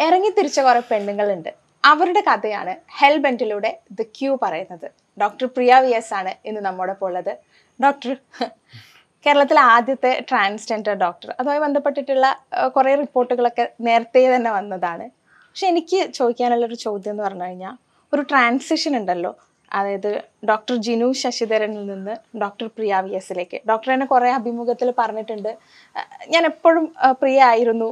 [0.00, 1.50] ഇറങ്ങി തിരിച്ച കുറെ പെണ്ണുങ്ങളുണ്ട്.
[1.84, 4.86] അവരുടെ കഥയാണ് ഹെൽബെന്റിലൂടെ ദ ക്യൂ പറയുന്നത്.
[5.20, 7.32] ഡോക്ടർ പ്രിയ വി എസ് ആണ് ഇന്ന് നമ്മോടൊപ്പം ഉള്ളത്.
[7.82, 8.10] ഡോക്ടർ
[9.26, 11.34] കേരളത്തിലെ ആദ്യത്തെ ട്രാൻസ്ജെൻഡർ ഡോക്ടർ.
[11.40, 12.26] അതുമായി ബന്ധപ്പെട്ടിട്ടുള്ള
[12.76, 15.06] കുറേ റിപ്പോർട്ടുകളൊക്കെ നേരത്തെ തന്നെ വന്നതാണ്.
[15.48, 17.74] പക്ഷെ എനിക്ക് ചോദിക്കാനുള്ള ഒരു ചോദ്യം എന്ന് പറഞ്ഞു കഴിഞ്ഞാൽ
[18.14, 19.32] ഒരു ട്രാൻസിഷൻ ഉണ്ടല്ലോ.
[19.78, 20.10] അതായത്
[20.50, 23.58] ഡോക്ടർ ജിനു ശശിധരനിൽ നിന്ന് ഡോക്ടർ പ്രിയ വി എസിലേക്ക്.
[23.70, 25.52] ഡോക്ടർ എന്നെ കുറേ അഭിമുഖത്തിൽ പറഞ്ഞിട്ടുണ്ട്.
[26.34, 26.84] ഞാൻ എപ്പോഴും
[27.22, 27.88] പ്രിയ ആയിരുന്നു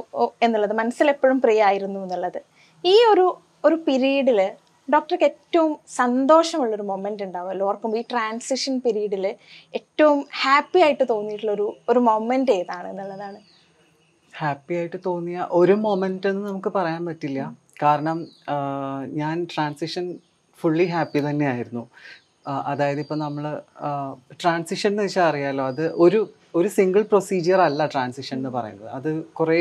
[0.47, 2.39] എന്നുള്ളത് മനസ്സിലെപ്പോഴും പ്രിയ ആയിരുന്നു എന്നുള്ളത്.
[2.83, 3.25] ഈ ഒരു
[3.67, 4.39] ഒരു പീരീഡിൽ
[4.93, 7.65] ഡോക്ടർക്ക് ഏറ്റവും സന്തോഷമുള്ളൊരു മൊമെന്റ് ഉണ്ടാവുമല്ലോ?
[7.69, 9.25] ഓർക്കുമ്പോൾ ഈ ട്രാൻസിഷൻ പീരീഡിൽ
[9.79, 11.53] ഏറ്റവും ഹാപ്പി ആയിട്ട് തോന്നിയിട്ടുള്ള
[11.93, 13.39] ഒരു മൊമെന്റ് ഏതാണ് എന്നുള്ളതാണ്.
[14.33, 17.41] ഹാപ്പി ആയിട്ട് തോന്നിയ ഒരു മൊമെന്റ് എന്ന് നമുക്ക് പറയാൻ പറ്റില്ല.
[17.83, 18.17] കാരണം
[19.21, 20.05] ഞാൻ ട്രാൻസിഷൻ
[20.65, 21.83] ഫുള്ളി ഹാപ്പി തന്നെയായിരുന്നു.
[22.71, 23.45] അതായത് ഇപ്പം നമ്മൾ
[24.41, 26.19] ട്രാൻസിഷൻ എന്ന് വെച്ചാൽ അറിയാലോ അത് ഒരു
[26.59, 28.89] ഒരു സിംഗിൾ പ്രൊസീജിയർ അല്ല ട്രാൻസിഷൻ എന്ന് പറയുന്നത്.
[28.97, 29.09] അത്
[29.39, 29.59] കുറേ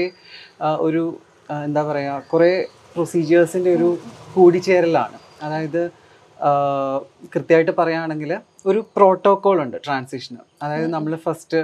[0.86, 1.02] ഒരു
[1.68, 2.50] എന്താ പറയുക കുറേ
[2.94, 3.88] പ്രൊസീജിയേഴ്സിന്റെ ഒരു
[4.34, 5.18] കൂടിച്ചേരലാണ്.
[5.44, 5.82] അതായത്
[7.34, 8.32] കൃത്യമായിട്ട് പറയുകയാണെങ്കിൽ
[8.70, 11.60] ഒരു പ്രോട്ടോക്കോൾ ഉണ്ട് ട്രാൻസിഷന് അതായത് നമ്മൾ ഫസ്റ്റ്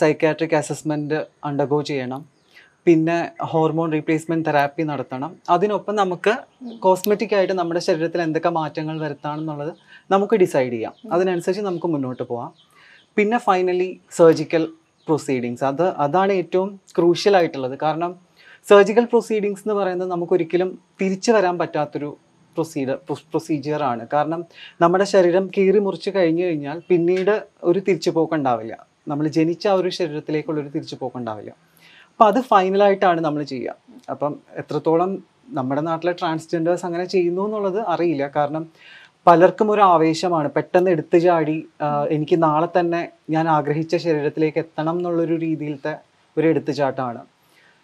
[0.00, 1.18] സൈക്കാട്രിക് അസസ്മെന്റ്
[1.48, 2.22] അണ്ടർഗോ ചെയ്യണം.
[2.86, 3.16] പിന്നെ
[3.50, 5.30] ഹോർമോൺ റീപ്ലേസ്മെന്റ് തെറാപ്പി നടത്തണം.
[5.54, 6.32] അതിനൊപ്പം നമുക്ക്
[6.84, 9.72] കോസ്മെറ്റിക് ആയിട്ട് നമ്മുടെ ശരീരത്തിൽ എന്തൊക്കെ മാറ്റങ്ങൾ വരുത്താണെന്നുള്ളത്
[10.14, 10.94] നമുക്ക് ഡിസൈഡ് ചെയ്യാം.
[11.14, 12.52] അതിനനുസരിച്ച് നമുക്ക് മുന്നോട്ട് പോവാം.
[13.16, 14.64] പിന്നെ ഫൈനലി സർജിക്കൽ
[15.08, 17.76] പ്രൊസീഡിങ്സ് അത് അതാണ് ഏറ്റവും ക്രൂഷ്യൽ ആയിട്ടുള്ളത്.
[17.84, 18.12] കാരണം
[18.66, 22.10] സർജിക്കൽ പ്രൊസീഡിങ്സ് എന്ന് പറയുന്നത് നമുക്കൊരിക്കലും തിരിച്ചു വരാൻ പറ്റാത്തൊരു
[22.56, 22.96] പ്രൊസീഡർ
[23.30, 24.40] പ്രൊസീജിയറാണ് കാരണം
[24.82, 28.76] നമ്മുടെ ശരീരം കീറി മുറിച്ച് കഴിഞ്ഞു കഴിഞ്ഞാൽ പിന്നീട് ഒരു തിരിച്ചുപോക്കുണ്ടാവില്ല
[29.10, 31.52] നമ്മൾ ജനിച്ച ആ ഒരു ശരീരത്തിലേക്കുള്ളൊരു തിരിച്ചുപോക്ക് ഉണ്ടാവില്ല.
[32.16, 33.72] അപ്പം അത് ഫൈനലായിട്ടാണ് നമ്മൾ ചെയ്യുക.
[34.12, 35.10] അപ്പം എത്രത്തോളം
[35.56, 38.24] നമ്മുടെ നാട്ടിലെ ട്രാൻസ്ജെൻഡേഴ്സ് അങ്ങനെ ചെയ്യുന്നു എന്നുള്ളത് അറിയില്ല.
[38.36, 38.62] കാരണം
[39.26, 40.48] പലർക്കും ഒരു ആവേശമാണ്.
[40.54, 41.56] പെട്ടെന്ന് എടുത്തു ചാടി
[42.16, 43.00] എനിക്ക് നാളെ തന്നെ
[43.34, 45.92] ഞാൻ ആഗ്രഹിച്ച ശരീരത്തിലേക്ക് എത്തണം എന്നുള്ളൊരു രീതിയിലത്തെ
[46.38, 47.20] ഒരു എടുത്തുചാട്ടമാണ്.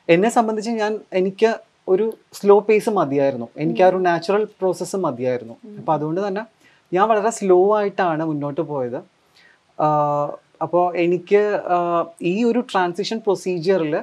[0.08, 1.50] എന്നെ സംബന്ധിച്ച് ഞാൻ എനിക്ക്
[1.88, 2.06] ഒരു
[2.38, 3.48] സ്ലോ പേസ് മതിയായിരുന്നു.
[3.64, 5.56] എനിക്ക് ആ ഒരു നാച്ചുറൽ പ്രോസസ്സ് മതിയായിരുന്നു.
[5.78, 6.44] അപ്പോൾ അതുകൊണ്ട് തന്നെ
[6.92, 9.00] ഞാൻ വളരെ സ്ലോ ആയിട്ടാണ് മുന്നോട്ട് പോയത്.
[10.64, 11.42] അപ്പോൾ എനിക്ക്
[12.32, 13.94] ഈ ഒരു ട്രാൻസിഷൻ പ്രൊസീജിയറിൽ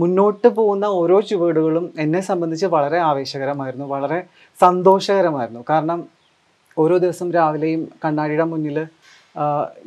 [0.00, 4.18] മുന്നോട്ട് പോകുന്ന ഓരോ ചുവടുകളും എന്നെ സംബന്ധിച്ച് വളരെ ആവേശകരമായിരുന്നു വളരെ
[4.58, 5.62] സന്തോഷകരമായിരുന്നു.
[5.70, 6.00] കാരണം
[6.82, 8.78] ഓരോ ദിവസം രാവിലെയും കണ്ണാടിയുടെ മുന്നിൽ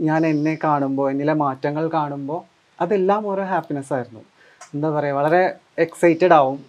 [0.10, 2.42] ഞാൻ എന്നെ കാണുമ്പോൾ എന്നിലെ മാറ്റങ്ങൾ കാണുമ്പോൾ
[2.82, 4.22] അതെല്ലാം ഓരോ ഹാപ്പിനെസ് ആയിരുന്നു.
[4.74, 5.42] എന്താ പറയുക വളരെ
[5.86, 6.60] എക്സൈറ്റഡ് ആവും.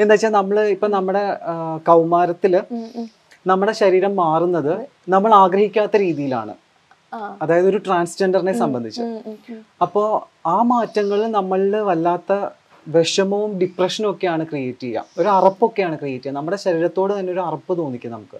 [0.00, 1.22] എന്താ വെച്ചാൽ നമ്മൾ ഇപ്പം നമ്മുടെ
[1.88, 2.54] കൗമാരത്തിൽ
[3.50, 4.74] നമ്മുടെ ശരീരം മാറുന്നത്
[5.14, 6.54] നമ്മൾ ആഗ്രഹിക്കാത്ത രീതിയിലാണ്.
[7.42, 9.00] അതായത് ഒരു ട്രാൻസ്ജെൻഡറിനെ സംബന്ധിച്ച്.
[9.82, 12.46] അപ്പോൾ ആ മാറ്റങ്ങൾ നമ്മളിൽ വല്ലാത്ത
[12.88, 15.04] വിഷമവും ഡിപ്രഷനും ഒക്കെയാണ് ക്രിയേറ്റ് ചെയ്യുക.
[15.18, 16.36] ഒരു അറപ്പൊക്കെയാണ് ക്രിയേറ്റ് ചെയ്യുക.
[16.36, 18.36] നമ്മുടെ ശരീരത്തോട് തന്നെ ഒരു അറപ്പ് തോന്നിക്കും നമുക്ക്.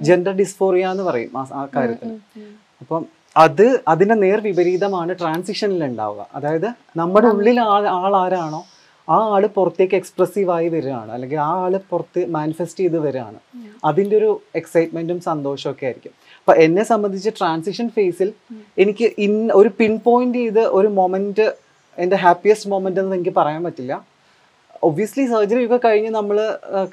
[0.00, 2.42] ജെൻഡർ ഡിസ്ഫോറിയ എന്ന് പറയും ആ- കാര്യത്തിന് കാര്യത്തിൽ.
[2.80, 6.26] അപ്പം അത് അതിന്റെ നേർ വിപരീതമാണ് ട്രാൻസിഷനിൽ ഉണ്ടാവുക.
[6.34, 8.64] അതായത് നമ്മുടെ ഉള്ളിൽ ആൾ ആൾ ആരാണോ
[9.08, 11.12] ആ ആൾ പുറത്തേക്ക് എക്സ്പ്രസീവായി വരികയാണ്.
[11.12, 13.38] അല്ലെങ്കിൽ ആ ആൾ പുറത്ത് മാനിഫെസ്റ്റ് ചെയ്ത് വരികയാണ്.
[13.84, 16.12] അതിന്റെ ഒരു എക്സൈറ്റ്മെന്റും സന്തോഷവും ഒക്കെ ആയിരിക്കും.
[16.46, 18.30] അപ്പൊ എന്നെ സംബന്ധിച്ച് ട്രാൻസിഷൻ ഫേസിൽ
[18.82, 21.46] എനിക്ക് ഇൻ ഒരു പിൻ പോയിന്റ് ചെയ്ത് ഒരു മൊമെന്റ്
[22.02, 23.94] എന്റെ ഹാപ്പിയസ്റ്റ് മൊമെന്റ് എന്ന് എനിക്ക് പറയാൻ പറ്റില്ല.
[24.88, 26.36] ഒബ്വിയസ്ലി സർജറി ഒക്കെ കഴിഞ്ഞ് നമ്മൾ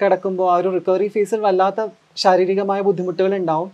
[0.01, 1.88] കിടക്കുമ്പോൾ ആ ഒരു റിക്കവറി ഫേസിൽ വല്ലാത്ത
[2.23, 3.69] ശാരീരികമായ ബുദ്ധിമുട്ടുകൾ ഉണ്ടാവും.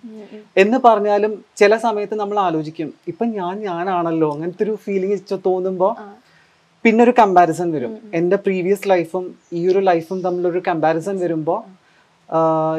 [0.63, 5.93] എന്ന് പറഞ്ഞാലും ചില സമയത്ത് നമ്മൾ ആലോചിക്കും ഇപ്പം ഞാൻ ഞാനാണല്ലോ അങ്ങനത്തെ ഒരു ഫീലിംഗ് തോന്നുമ്പോൾ.
[6.85, 7.93] പിന്നെ ഒരു കമ്പാരിസൺ വരും.
[8.19, 9.25] എന്റെ പ്രീവിയസ് ലൈഫും
[9.59, 11.61] ഈ ഒരു ലൈഫും തമ്മിലൊരു കമ്പാരിസൺ വരുമ്പോൾ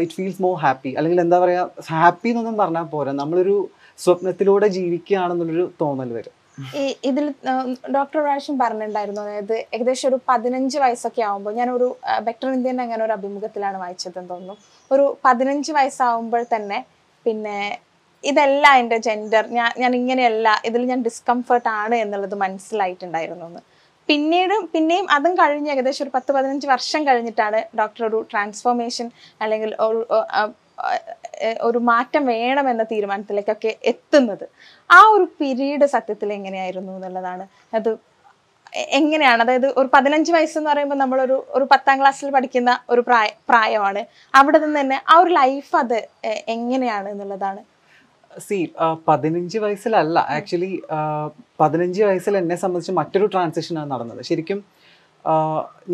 [0.02, 3.12] ഇറ്റ് ഫീൽസ് മോർ ഹാപ്പി അല്ലെങ്കിൽ എന്താ പറയുക ഹാപ്പി എന്നൊന്നും പറഞ്ഞാൽ പോരാ.
[3.22, 3.56] നമ്മളൊരു
[3.98, 6.34] സ്വപ്നത്തിലൂടെ ജീവിക്കുകയാണെന്നുള്ളൊരു തോന്നൽ വരും.
[7.08, 7.26] ഇതിൽ
[7.96, 9.20] ഡോക്ടർ പ്രാവശ്യം പറഞ്ഞിട്ടുണ്ടായിരുന്നു.
[9.24, 11.88] അതായത് ഏകദേശം ഒരു പതിനഞ്ച് വയസ്സൊക്കെ ആകുമ്പോൾ ഞാനൊരു
[12.26, 14.56] ബെറ്റർ ഇന്ത്യൻ അങ്ങനെ ഒരു അഭിമുഖത്തിലാണ് വായിച്ചതെന്ന് തോന്നുന്നു.
[14.90, 16.78] ഒരു പതിനഞ്ച് വയസ്സാവുമ്പോൾ തന്നെ
[17.26, 17.58] പിന്നെ
[18.24, 23.62] ഇതല്ല എന്റെ ജെൻഡർ ഞാൻ ഞാൻ ഇങ്ങനെയല്ല ഇതിൽ ഞാൻ ഡിസ്കംഫർട്ട് ആണ് എന്നുള്ളത് മനസ്സിലായിട്ടുണ്ടായിരുന്നു എന്ന്.
[24.08, 29.06] പിന്നീട് പിന്നെയും അതും കഴിഞ്ഞ് ഏകദേശം ഒരു പത്ത് പതിനഞ്ച് വർഷം കഴിഞ്ഞിട്ടാണ് ഡോക്ടർ ഒരു ട്രാൻസ്ഫോർമേഷൻ
[29.42, 29.70] അല്ലെങ്കിൽ
[31.68, 34.44] ഒരു മാറ്റം വേണമെന്ന തീരുമാനത്തിലേക്കൊക്കെ എത്തുന്നത്.
[34.90, 37.44] ആ ഒരു പിരീഡ് സത്യത്തിൽ എങ്ങനെയായിരുന്നു എന്നുള്ളതാണ്.
[37.74, 37.90] അത്
[38.98, 39.40] എങ്ങനെയാണ്?
[39.44, 44.02] അതായത് ഒരു പതിനഞ്ച് വയസ്സെന്ന് പറയുമ്പോൾ നമ്മളൊരു ഒരു പത്താം ക്ലാസ്സിൽ പഠിക്കുന്ന ഒരു പ്രായ പ്രായമാണ്.
[44.38, 45.98] അവിടെ നിന്ന് തന്നെ ആ ഒരു ലൈഫ് അത്
[46.56, 47.62] എങ്ങനെയാണ് എന്നുള്ളതാണ്
[48.30, 48.58] സി
[49.08, 50.18] പതിനഞ്ച് വയസ്സിലല്ല.
[50.36, 50.72] ആക്ച്വലി
[51.60, 54.22] പതിനഞ്ച് വയസ്സിൽ എന്നെ സംബന്ധിച്ച് മറ്റൊരു ട്രാൻസിഷനാണ് നടന്നത്.
[54.22, 54.60] ശരിക്കും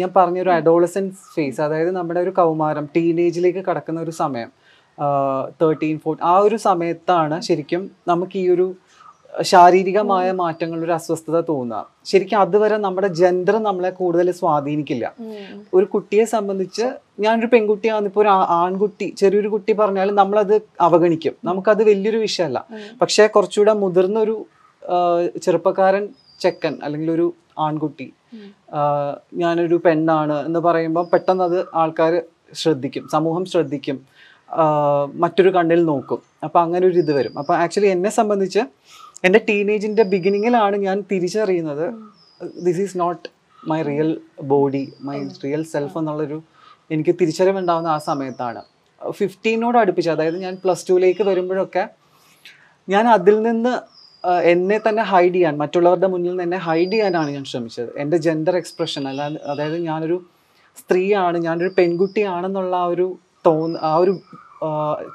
[0.00, 4.50] ഞാൻ പറഞ്ഞ ഒരു അഡോളസൻസ് ഫേസ് അതായത് നമ്മുടെ ഒരു കൗമാരം ടീനേജിലേക്ക് കടക്കുന്ന ഒരു സമയം
[5.60, 8.66] തേർട്ടീൻ ഫോർട്ടീൻ ആ ഒരു സമയത്താണ് ശരിക്കും നമുക്ക് ഈ ഒരു
[9.42, 11.86] ശാരീരികമായ മാറ്റങ്ങൾ ഒരു അസ്വസ്ഥത തോന്നുക.
[12.04, 15.12] ശരിക്കും അതുവരെ നമ്മുടെ ജെൻഡർ നമ്മളെ കൂടുതൽ സ്വാധീനിക്കില്ല.
[15.75, 18.06] ഒരു കുട്ടിയെ സംബന്ധിച്ച് ഞാനൊരു പെൺകുട്ടിയാണ്.
[18.06, 21.32] ഇപ്പോൾ ഒരു ആൺകുട്ടി ചെറിയൊരു കുട്ടി പറഞ്ഞാൽ നമ്മളത് അവഗണിക്കും.
[21.44, 22.66] നമുക്കത് വലിയൊരു വിഷയമല്ല.
[23.00, 24.46] പക്ഷേ കുറച്ചുകൂടെ മുതിർന്ന ഒരു
[25.42, 26.08] ചെറുപ്പക്കാരൻ
[26.40, 28.12] ചെക്കൻ അല്ലെങ്കിൽ ഒരു ആൺകുട്ടി
[29.34, 32.22] ഞാനൊരു പെണ്ണാണ് എന്ന് പറയുമ്പോൾ പെട്ടെന്ന് അത് ആൾക്കാർ
[32.54, 33.08] ശ്രദ്ധിക്കും.
[33.08, 34.00] സമൂഹം ശ്രദ്ധിക്കും.
[35.14, 36.22] മറ്റൊരു കണ്ണിൽ നോക്കും.
[36.44, 37.38] അപ്പം അങ്ങനെ ഒരു ഇത് വരും.
[37.38, 38.62] അപ്പം ആക്ച്വലി എന്നെ സംബന്ധിച്ച്
[39.26, 41.87] എന്റെ ടീനേജിന്റെ ബിഗിനിങ്ങിലാണ് ഞാൻ തിരിച്ചറിയുന്നത്.
[42.66, 43.25] This is not
[43.70, 44.11] my real
[44.43, 46.43] body my real self എന്നുള്ളൊരു
[46.90, 48.62] എനിക്ക് തിരിച്ചറിവുണ്ടാവുന്ന ആ സമയത്താണ്.
[49.20, 51.84] ഫിഫ്റ്റീനോട് അടുപ്പിച്ച് അതായത് ഞാൻ പ്ലസ് ടുവിലേക്ക് വരുമ്പോഴൊക്കെ
[52.88, 53.94] ഞാൻ അതിൽ നിന്ന്
[54.52, 57.90] എന്നെ തന്നെ ഹൈഡ് ചെയ്യാൻ മറ്റുള്ളവരുടെ മുന്നിൽ നിന്ന് എന്നെ ഹൈഡ് ചെയ്യാനാണ് ഞാൻ ശ്രമിച്ചത്.
[57.99, 60.17] എന്റെ ജെൻഡർ എക്സ്പ്രഷൻ അല്ലാതെ അതായത് ഞാനൊരു
[60.78, 63.06] സ്ത്രീയാണ് ഞാനൊരു പെൺകുട്ടിയാണെന്നുള്ള ആ ഒരു
[63.46, 64.20] തോന്ന ആ ഒരു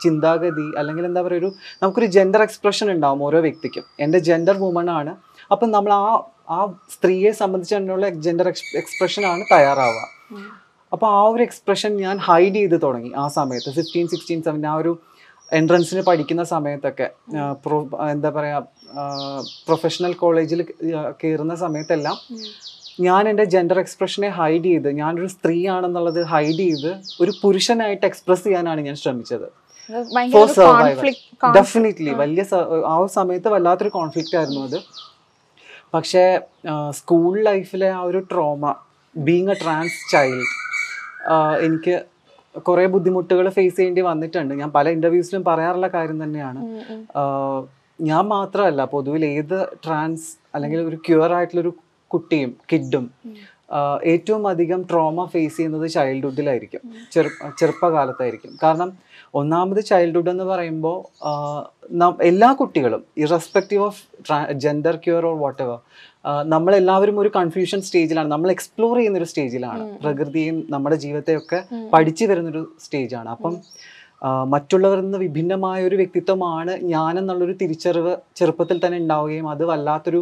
[0.03, 1.49] ചിന്താഗതി അല്ലെങ്കിൽ എന്താ പറയുക ഒരു
[1.81, 3.85] നമുക്കൊരു ജെൻഡർ എക്സ്പ്രഷൻ ഉണ്ടാവും ഓരോ വ്യക്തിക്കും.
[4.05, 5.13] എന്റെ ജെൻഡർ വുമൺ ആണ്.
[5.53, 6.05] അപ്പം നമ്മൾ ആ
[6.57, 6.59] ആ
[6.95, 8.47] സ്ത്രീയെ സംബന്ധിച്ച് തന്നെയുള്ള ജെൻഡർ
[8.81, 10.01] എക്സ്പ്രഷനാണ് തയ്യാറാവുക.
[10.93, 13.69] അപ്പോൾ ആ ഒരു എക്സ്പ്രഷൻ ഞാൻ ഹൈഡ് ചെയ്ത് തുടങ്ങി ആ സമയത്ത്.
[13.77, 14.91] ഫിഫ്റ്റീൻ സിക്സ്റ്റീൻ സെവൻ ആ ഒരു
[15.57, 17.07] എൻട്രൻസിന് പഠിക്കുന്ന സമയത്തൊക്കെ.
[18.13, 18.67] എന്താ പറയുക
[19.67, 20.61] പ്രൊഫഷണൽ കോളേജിൽ
[21.21, 22.17] കയറുന്ന സമയത്തെല്ലാം
[23.07, 26.91] ഞാൻ എന്റെ ജെൻഡർ എക്സ്പ്രഷനെ ഹൈഡ് ചെയ്ത് ഞാനൊരു സ്ത്രീയാണെന്നുള്ളത് ഹൈഡ് ചെയ്ത്
[27.23, 29.47] ഒരു പുരുഷനായിട്ട് എക്സ്പ്രസ് ചെയ്യാനാണ് ഞാൻ ശ്രമിച്ചത്.
[30.33, 31.15] ഫോർ സർവൈവൽ
[31.57, 32.43] ഡെഫിനറ്റ്ലി വലിയ
[32.93, 34.79] ആ സമയത്ത് വല്ലാത്തൊരു കോൺഫ്ലിക്റ്റ് ആയിരുന്നു അത്.
[35.95, 36.23] പക്ഷേ
[36.99, 38.73] സ്കൂൾ ലൈഫിലെ ആ ഒരു trauma
[39.15, 40.53] being a trans child
[41.67, 41.95] എനിക്ക്
[42.67, 44.53] കുറേ ബുദ്ധിമുട്ടുകൾ ഫേസ് ചെയ്യേണ്ടി വന്നിട്ടുണ്ട്.
[44.61, 46.61] ഞാൻ പല ഇന്റർവ്യൂസിലും പറയാറുള്ള കാര്യം തന്നെയാണ്.
[48.09, 51.71] ഞാൻ മാത്രമല്ല പൊതുവിൽ ഏത് ട്രാൻസ് അല്ലെങ്കിൽ ഒരു ക്യൂർ ആയിട്ടുള്ളൊരു
[52.11, 53.07] കുട്ടിയും കിഡും
[54.03, 57.29] ഏറ്റവും അധികം ട്രോമ ഫേസ് ചെയ്യുന്നത് ചൈൽഡ്ഹുഡിലായിരിക്കും ചെറു
[57.59, 58.51] ചെറുപ്പകാലത്തായിരിക്കും.
[58.63, 58.91] കാരണം
[59.33, 60.97] ഒന്നാമത് ചൈൽഡ്ഹുഡ് എന്ന് പറയുമ്പോൾ
[62.21, 64.01] എല്ലാ കുട്ടികളും irrespective of
[64.53, 65.79] gender queer or whatever
[66.45, 71.59] നമ്മളെല്ലാവരും ഒരു കൺഫ്യൂഷൻ സ്റ്റേജിലാണ് നമ്മൾ എക്സ്പ്ലോർ ചെയ്യുന്ന ഒരു സ്റ്റേജിലാണ് പ്രകൃതിയും നമ്മുടെ ജീവിതത്തെയൊക്കെ
[71.93, 73.55] പഠിച്ചു വരുന്നൊരു സ്റ്റേജാണ് അപ്പം
[74.47, 80.21] മറ്റുള്ളവരിൽ നിന്ന് വിഭിന്നമായ ഒരു വ്യക്തിത്വമാണ് ഞാനെന്നുള്ളൊരു തിരിച്ചറിവ് ചെറുപ്പത്തിൽ തന്നെ ഉണ്ടാവുകയും അത് വല്ലാത്തൊരു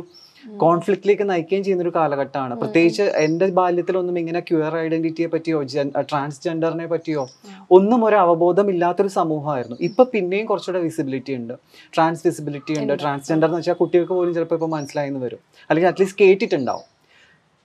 [0.58, 5.64] കോൺഫ്ലിക്റ്റിലേക്ക് നയിക്കുകയും ചെയ്യുന്ന ഒരു കാലഘട്ടമാണ് പ്രത്യേകിച്ച് എന്റെ ബാല്യത്തിലൊന്നും ഇങ്ങനെ ക്യൂർ ഐഡന്റിറ്റിയെ പറ്റിയോ
[6.12, 7.28] ട്രാൻസ്ജെൻഡറിനെ പറ്റിയോ
[7.72, 9.78] ഒന്നും ഒരു അവബോധം ഇല്ലാത്തൊരു സമൂഹമായിരുന്നു.
[9.82, 11.54] ഇപ്പൊ പിന്നെയും കുറച്ചുകൂടെ വിസിബിലിറ്റി ഉണ്ട്.
[11.96, 12.94] ട്രാൻസ് വിസിബിലിറ്റി ഉണ്ട്.
[13.02, 15.40] ട്രാൻസ്ജെൻഡർ എന്ന് വെച്ചാൽ കുട്ടികൾക്ക് പോലും ചിലപ്പോൾ ഇപ്പോൾ മനസ്സിലായെന്ന് വരും.
[15.70, 16.86] അല്ലെങ്കിൽ അറ്റ്ലീസ്റ്റ് കേട്ടിട്ടുണ്ടാവും.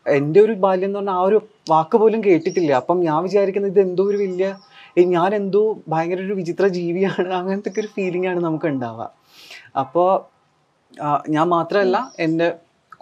[0.06, 1.38] എന്റെ ഒരു ബാല്യം എന്ന് പറഞ്ഞാൽ ആ ഒരു
[1.70, 2.72] വാക്ക് പോലും കേട്ടിട്ടില്ല.
[2.72, 4.56] അപ്പം ഞാൻ വിചാരിക്കുന്നത് ഇത് എന്തോ ഒരു വലിയ
[4.98, 7.28] ഞാൻ എന്തോ ഭയങ്കര ഒരു വിചിത്ര ജീവിയാണ്.
[7.28, 9.10] അങ്ങനത്തെ ഒരു ഫീലിംഗ് ആണ് നമുക്ക് ഉണ്ടാവുക.
[9.78, 10.31] അപ്പോൾ
[11.28, 12.54] ഞാൻ മാത്രമല്ല എന്റെ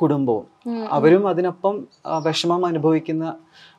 [0.02, 0.46] കുടുംബവും.
[0.90, 1.88] അവരും അതിനൊപ്പം
[2.26, 3.37] വിഷമം അനുഭവിക്കുന്ന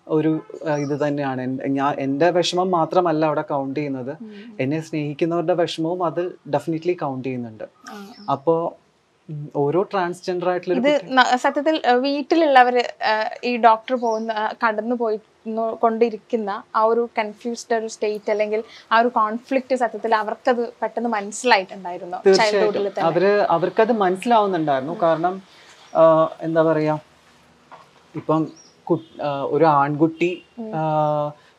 [0.07, 0.41] ഒരു
[0.79, 1.41] ഇത് തന്നെയാണ്.
[1.67, 4.17] ഞാൻ എന്റെ വിഷമം മാത്രമല്ല അവിടെ കൗണ്ട് ചെയ്യുന്നത്.
[4.59, 7.63] എന്നെ സ്നേഹിക്കുന്നവരുടെ വിഷമവും അത് ഡെഫിനറ്റ്ലി കൗണ്ട് ചെയ്യുന്നുണ്ട്.
[8.29, 8.59] അപ്പോൾ
[9.55, 10.93] ഓരോ ട്രാൻസ്ജെൻഡർ ആയിട്ടുള്ള ഇത്
[11.37, 12.83] സത്യത്തിൽ വീട്ടിലുള്ളവര്
[13.43, 14.33] ഈ ഡോക്ടർ പോകുന്ന
[14.63, 15.19] കടന്നു പോയി
[15.79, 22.87] കൊണ്ടിരിക്കുന്ന ആ ഒരു കൺഫ്യൂസ്ഡ് ഒരു സ്റ്റേറ്റ് അല്ലെങ്കിൽ ആ ഒരു കോൺഫ്ലിക്റ്റ് സത്യത്തിൽ അവർക്കത് പെട്ടെന്ന് മനസ്സിലായിട്ടുണ്ടായിരുന്നു ചൈൽഡ്ഹുഡിൽ
[22.99, 24.95] അവർ അവർക്കത് മനസ്സിലാവുന്നുണ്ടായിരുന്നു.
[25.05, 25.35] കാരണം
[26.41, 26.95] എന്താ പറയാ
[28.15, 28.41] ഇപ്പം
[29.51, 30.31] ഒരു ആൺകുട്ടി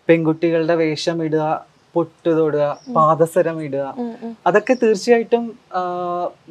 [0.08, 1.44] പെൺകുട്ടികളുടെ വേഷം ഇടുക
[1.94, 2.66] പൊട്ട് തൊടുക
[2.96, 3.86] പാദസരം ഇടുക.
[4.48, 5.44] അതൊക്കെ തീർച്ചയായിട്ടും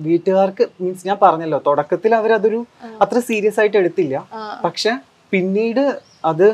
[0.08, 2.60] വീട്ടുകാർക്ക് മീൻസ് ഞാൻ പറഞ്ഞല്ലോ തുടക്കത്തിൽ അവരതൊരു
[3.06, 4.26] അത്ര സീരിയസ് ആയിട്ട് എടുത്തില്ല.
[4.66, 4.94] പക്ഷെ
[5.34, 5.86] പിന്നീട്
[6.32, 6.48] അത്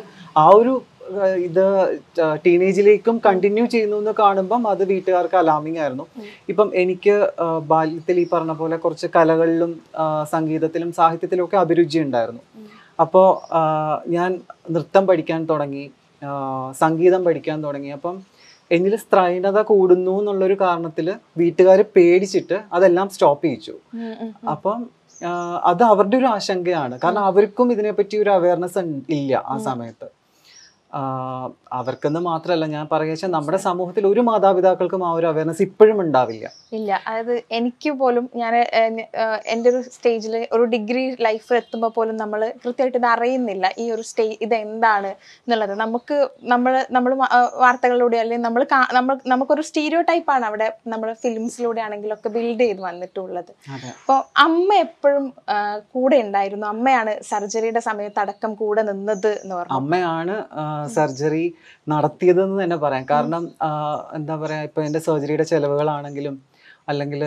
[0.44, 0.76] ആ ഒരു
[1.48, 1.66] ഇത്
[2.46, 6.06] ടീനേജിലേക്കും കണ്ടിന്യൂ ചെയ്യുന്നു എന്ന് കാണുമ്പം അത് വീട്ടുകാർക്ക് അലാമിങ് ആയിരുന്നു.
[6.52, 7.16] ഇപ്പം എനിക്ക്
[7.72, 9.72] ബാല്യത്തിൽ ഈ പറഞ്ഞ പോലെ കുറച്ച് കലകളിലും
[10.34, 12.44] സംഗീതത്തിലും സാഹിത്യത്തിലും ഒക്കെ അഭിരുചി ഉണ്ടായിരുന്നു.
[13.04, 13.28] അപ്പോൾ
[14.16, 14.32] ഞാൻ
[14.76, 15.86] നൃത്തം പഠിക്കാൻ തുടങ്ങി
[16.84, 17.92] സംഗീതം പഠിക്കാൻ തുടങ്ങി.
[17.98, 18.18] അപ്പം
[18.76, 21.08] എന്നിൽ സ്ത്രൈണത കൂടുന്നു എന്നുള്ളൊരു കാരണത്തിൽ
[21.42, 23.76] വീട്ടുകാർ പേടിച്ചിട്ട് അതെല്ലാം സ്റ്റോപ്പ് ചെയ്യിച്ചു.
[24.54, 24.80] അപ്പം
[25.70, 26.96] അത് അവരുടെ ഒരു ആശങ്കയാണ്.
[27.04, 28.84] കാരണം അവർക്കും ഇതിനെപ്പറ്റി ഒരു അവയർനെസ്
[29.18, 30.08] ഇല്ല ആ സമയത്ത്.
[31.78, 36.46] അവർക്കെന്ന് മാത്രല്ല ഞാൻ പറയുക നമ്മുടെ സമൂഹത്തിൽ ഒരു മാതാപിതാക്കൾക്കും ആ ഒരു അവയർനെസ് ഇപ്പോഴും ഉണ്ടാവില്ല.
[36.78, 38.54] ഇല്ല അതായത് എനിക്ക് പോലും ഞാൻ
[39.54, 44.26] എന്റെ ഒരു സ്റ്റേജിൽ ഒരു ഡിഗ്രി ലൈഫിൽ എത്തുമ്പോൾ പോലും നമ്മൾ കൃത്യമായിട്ട് ഇത് അറിയുന്നില്ല ഈ ഒരു സ്റ്റേ
[44.48, 45.12] ഇത് എന്താണ്
[45.44, 45.74] എന്നുള്ളത്.
[45.84, 46.18] നമുക്ക്
[46.54, 47.14] നമ്മൾ നമ്മൾ
[47.66, 48.66] വാർത്തകളിലൂടെ അല്ലെങ്കിൽ നമ്മൾ
[48.98, 53.52] നമ്മൾ നമുക്കൊരു സ്റ്റീരിയോ ടൈപ്പാണ് അവിടെ നമ്മൾ ഫിലിംസിലൂടെ ആണെങ്കിലൊക്കെ ബിൽഡ് ചെയ്ത് വന്നിട്ടുള്ളത്.
[54.00, 55.28] അപ്പോൾ അമ്മ എപ്പോഴും
[55.96, 56.68] കൂടെ ഉണ്ടായിരുന്നു.
[56.76, 59.78] അമ്മയാണ് സർജറിയുടെ സമയത്ത് അടക്കം കൂടെ നിന്നത് എന്ന് പറഞ്ഞു.
[59.80, 60.36] അമ്മയാണ്
[60.96, 61.46] സർജറി
[61.94, 63.06] നടത്തിയതെന്ന് തന്നെ പറയാം.
[63.14, 63.44] കാരണം
[64.18, 66.38] എന്താ പറയാ ഇപ്പൊ എന്റെ സർജറിയുടെ ചെലവുകളാണെങ്കിലും
[66.92, 67.22] അല്ലെങ്കിൽ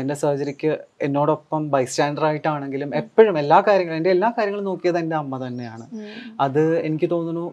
[0.00, 0.70] എന്റെ സർജറിക്ക്
[1.06, 5.84] എന്നോടൊപ്പം ബൈസ്റ്റാൻഡർ ആയിട്ടാണെങ്കിലും എപ്പോഴും എല്ലാ കാര്യങ്ങളും എന്റെ എല്ലാ കാര്യങ്ങളും നോക്കിയത് എന്റെ അമ്മ തന്നെയാണ്.
[6.46, 7.46] അത് എനിക്ക് തോന്നുന്നു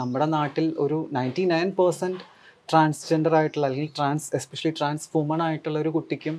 [0.00, 2.22] നമ്മുടെ നാട്ടിൽ ഒരു നയന്റി നയൻ പെർസെന്റ്
[2.70, 6.36] ട്രാൻസ്ജെൻഡർ ആയിട്ടുള്ള അല്ലെങ്കിൽ ട്രാൻസ് എസ്പെഷ്യലി ട്രാൻസ് വുമൺ ആയിട്ടുള്ള ഒരു കുട്ടിക്കും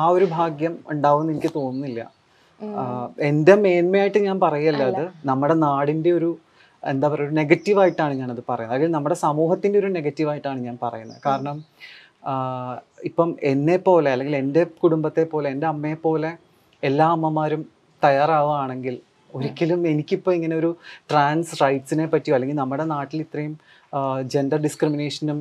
[0.00, 2.00] ആ ഒരു ഭാഗ്യം ഉണ്ടാവുമെന്ന് എനിക്ക് തോന്നുന്നില്ല.
[3.30, 5.04] എന്റെ മേന്മയായിട്ട് ഞാൻ പറയല്ല അത്.
[5.30, 6.30] നമ്മുടെ നാടിന്റെ ഒരു
[6.92, 8.76] എന്താ പറയുക ഒരു നെഗറ്റീവായിട്ടാണ് ഞാനത് പറയുന്നത്.
[8.76, 11.20] അതായത് നമ്മുടെ സമൂഹത്തിന്റെ ഒരു നെഗറ്റീവായിട്ടാണ് ഞാൻ പറയുന്നത്.
[11.26, 11.58] കാരണം
[13.08, 16.30] ഇപ്പം എന്നെ പോലെ അല്ലെങ്കിൽ എന്റെ കുടുംബത്തെ പോലെ എന്റെ അമ്മയെ പോലെ
[16.82, 17.62] എല്ലാ അമ്മമാരും
[18.02, 18.96] തയ്യാറാവുകയാണെങ്കിൽ
[19.36, 20.70] ഒരിക്കലും എനിക്കിപ്പോൾ ഇങ്ങനെ ഒരു
[21.10, 23.54] ട്രാൻസ് റൈറ്റ്സിനെ പറ്റിയോ അല്ലെങ്കിൽ നമ്മുടെ നാട്ടിൽ ഇത്രയും
[24.32, 25.40] ജെൻഡർ ഡിസ്ക്രിമിനേഷനും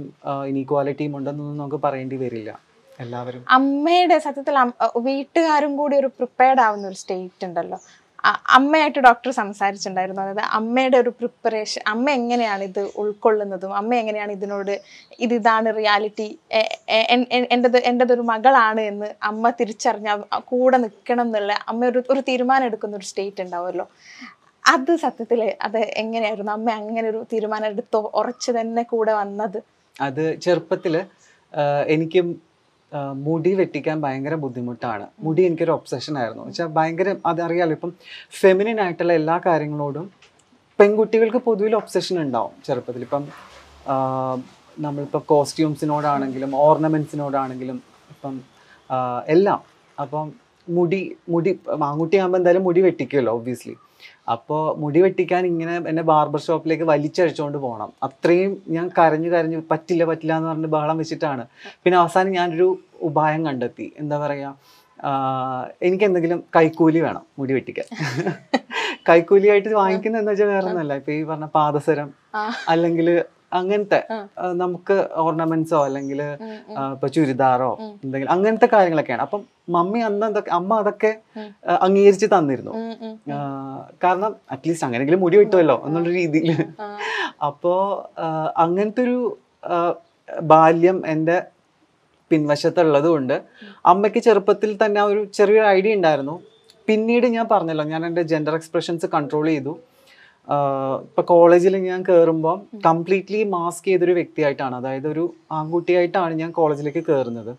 [0.51, 2.51] ഇനീക്വാലിറ്റിയും ഉണ്ടെന്നൊന്നും നമുക്ക് പറയേണ്ടി വരില്ല.
[3.03, 3.41] എല്ലാവരും.
[3.57, 4.55] അമ്മയുടെ സത്യത്തിൽ
[5.07, 7.77] വീട്ടുകാരും കൂടി ഒരു പ്രിപ്പയർഡ് ആവുന്ന ഒരു സ്റ്റേറ്റ് ഉണ്ടല്ലോ.
[8.57, 10.21] അമ്മയായിട്ട് ഡോക്ടർ സംസാരിച്ചിട്ടുണ്ടായിരുന്നു.
[10.23, 14.73] അതായത് അമ്മയുടെ ഒരു പ്രിപ്പറേഷൻ അമ്മ എങ്ങനെയാണ് ഇത് ഉൾക്കൊള്ളുന്നതും അമ്മ എങ്ങനെയാണ് ഇതിനോട്
[15.25, 16.27] ഇത് ഇതാണ് റിയാലിറ്റി
[17.55, 20.09] എന്റെത് എന്റെതൊരു മകളാണ് എന്ന് അമ്മ തിരിച്ചറിഞ്ഞ
[20.51, 23.87] കൂടെ നിൽക്കണം എന്നുള്ള അമ്മ ഒരു ഒരു തീരുമാനം എടുക്കുന്ന ഒരു സ്റ്റേറ്റ് ഉണ്ടാവുമല്ലോ.
[24.73, 26.51] അത് സത്യത്തിൽ അത് എങ്ങനെയായിരുന്നു?
[26.57, 28.01] അമ്മ അങ്ങനെ ഒരു തീരുമാനം എടുത്തോ?
[28.21, 29.59] ഉറച്ചു തന്നെ കൂടെ വന്നത്?
[30.07, 30.95] അത് ചെറുപ്പത്തിൽ
[31.95, 32.21] എനിക്ക്
[33.25, 35.05] മുടി വെട്ടിക്കാൻ ഭയങ്കര ബുദ്ധിമുട്ടാണ്.
[35.25, 36.43] മുടി എനിക്കൊരു ഒബ്സഷൻ ആയിരുന്നു.
[36.49, 37.91] വെച്ചാൽ ഭയങ്കര അതറിയാലോ ഇപ്പം
[38.41, 40.05] ഫെമിനിൻ ആയിട്ടുള്ള എല്ലാ കാര്യങ്ങളോടും
[40.79, 43.03] പെൺകുട്ടികൾക്ക് പൊതുവിൽ ഒബ്സഷൻ ഉണ്ടാവും ചെറുപ്പത്തിൽ.
[43.07, 43.23] ഇപ്പം
[44.85, 47.77] നമ്മളിപ്പോൾ കോസ്റ്റ്യൂംസിനോടാണെങ്കിലും ഓർണമെന്റ്സിനോടാണെങ്കിലും
[48.13, 48.35] ഇപ്പം
[49.35, 49.61] എല്ലാം.
[49.97, 50.27] അപ്പം
[50.67, 51.01] മുടി
[51.33, 51.51] മുടി
[51.89, 53.75] ആൺകുട്ടിയാകുമ്പോൾ എന്തായാലും മുടി വെട്ടിക്കുമല്ലോ ഒബ്വിയസ്ലി
[54.33, 60.33] അപ്പോൾ മുടി വെട്ടിക്കാൻ ഇങ്ങനെ എന്നെ ബാർബർ ഷോപ്പിലേക്ക് വലിച്ചഴിച്ചുകൊണ്ട് പോകണം അത്രയും ഞാൻ കരഞ്ഞു കരഞ്ഞു പറ്റില്ല പറ്റില്ല
[60.39, 61.45] എന്ന് പറഞ്ഞ് ബഹളം വെച്ചിട്ടാണ്.
[61.83, 62.67] പിന്നെ അവസാനം ഞാനൊരു
[63.09, 63.87] ഉപായം കണ്ടെത്തി.
[64.01, 64.55] എന്താ പറയുക
[65.87, 67.87] എനിക്ക് എന്തെങ്കിലും കൈക്കൂലി വേണം മുടി വെട്ടിക്കാൻ.
[69.09, 72.09] കൈക്കൂലിയായിട്ട് വാങ്ങിക്കുന്ന എന്താ വെച്ചാൽ വേറെ ഒന്നല്ല ഇപ്പൊ ഈ പറഞ്ഞ പാദസരം
[72.73, 73.09] അല്ലെങ്കിൽ
[73.59, 73.99] അങ്ങനത്തെ
[74.63, 76.21] നമുക്ക് ഓർണമെന്റ്സോ അല്ലെങ്കിൽ.
[76.95, 77.69] ഇപ്പൊ ചുരിദാറോ
[78.03, 79.25] എന്തെങ്കിലും അങ്ങനത്തെ കാര്യങ്ങളൊക്കെയാണ്.
[79.27, 79.43] അപ്പം
[79.75, 81.11] മമ്മി അന്ന് എന്തൊക്കെ അമ്മ അതൊക്കെ.
[81.85, 82.73] അംഗീകരിച്ച് തന്നിരുന്നു.
[84.03, 86.49] കാരണം അറ്റ്ലീസ്റ്റ് അങ്ങനെങ്കിലും മുടി വെട്ടുമല്ലോ എന്നുള്ള രീതിയിൽ.
[87.47, 87.73] അപ്പോ
[88.65, 89.19] അങ്ങനത്തെ ഒരു
[90.53, 91.37] ബാല്യം എന്റെ
[92.31, 93.35] പിൻവശത്തുള്ളത് കൊണ്ട്
[93.91, 96.35] അമ്മയ്ക്ക് ചെറുപ്പത്തിൽ തന്നെ ആ ഒരു ചെറിയൊരു ഐഡിയ ഉണ്ടായിരുന്നു.
[96.87, 99.73] പിന്നീട് ഞാൻ പറഞ്ഞല്ലോ ഞാൻ എന്റെ ജെൻഡർ എക്സ്പ്രഷൻസ് കൺട്രോൾ ചെയ്തു.
[101.05, 102.55] ഇപ്പം കോളേജിൽ ഞാൻ കയറുമ്പോൾ
[102.85, 105.23] കംപ്ലീറ്റ്ലി മാസ്ക് ചെയ്തൊരു വ്യക്തിയായിട്ടാണ് അതായത് ഒരു
[105.57, 107.51] ആൺകുട്ടിയായിട്ടാണ് ഞാൻ കോളേജിലേക്ക് കയറുന്നത്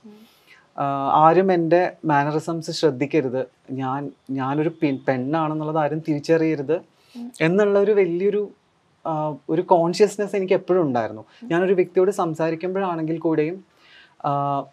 [1.23, 3.47] ആരും എന്റെ മാനറിസംസ് ശ്രദ്ധിക്കരുത്.
[3.71, 6.81] ഞാൻ ഞാനൊരു പെണ്ണാണെന്നുള്ളത് ആരും തിരിച്ചറിയരുത്.
[7.41, 8.51] എന്നുള്ള ഒരു വലിയൊരു
[9.51, 11.25] ഒരു കോൺഷ്യസ്നെസ് എനിക്ക് എപ്പോഴും ഉണ്ടായിരുന്നു.
[11.45, 13.65] ഞാനൊരു വ്യക്തിയോട് സംസാരിക്കുമ്പോഴാണെങ്കിൽ കൂടെയും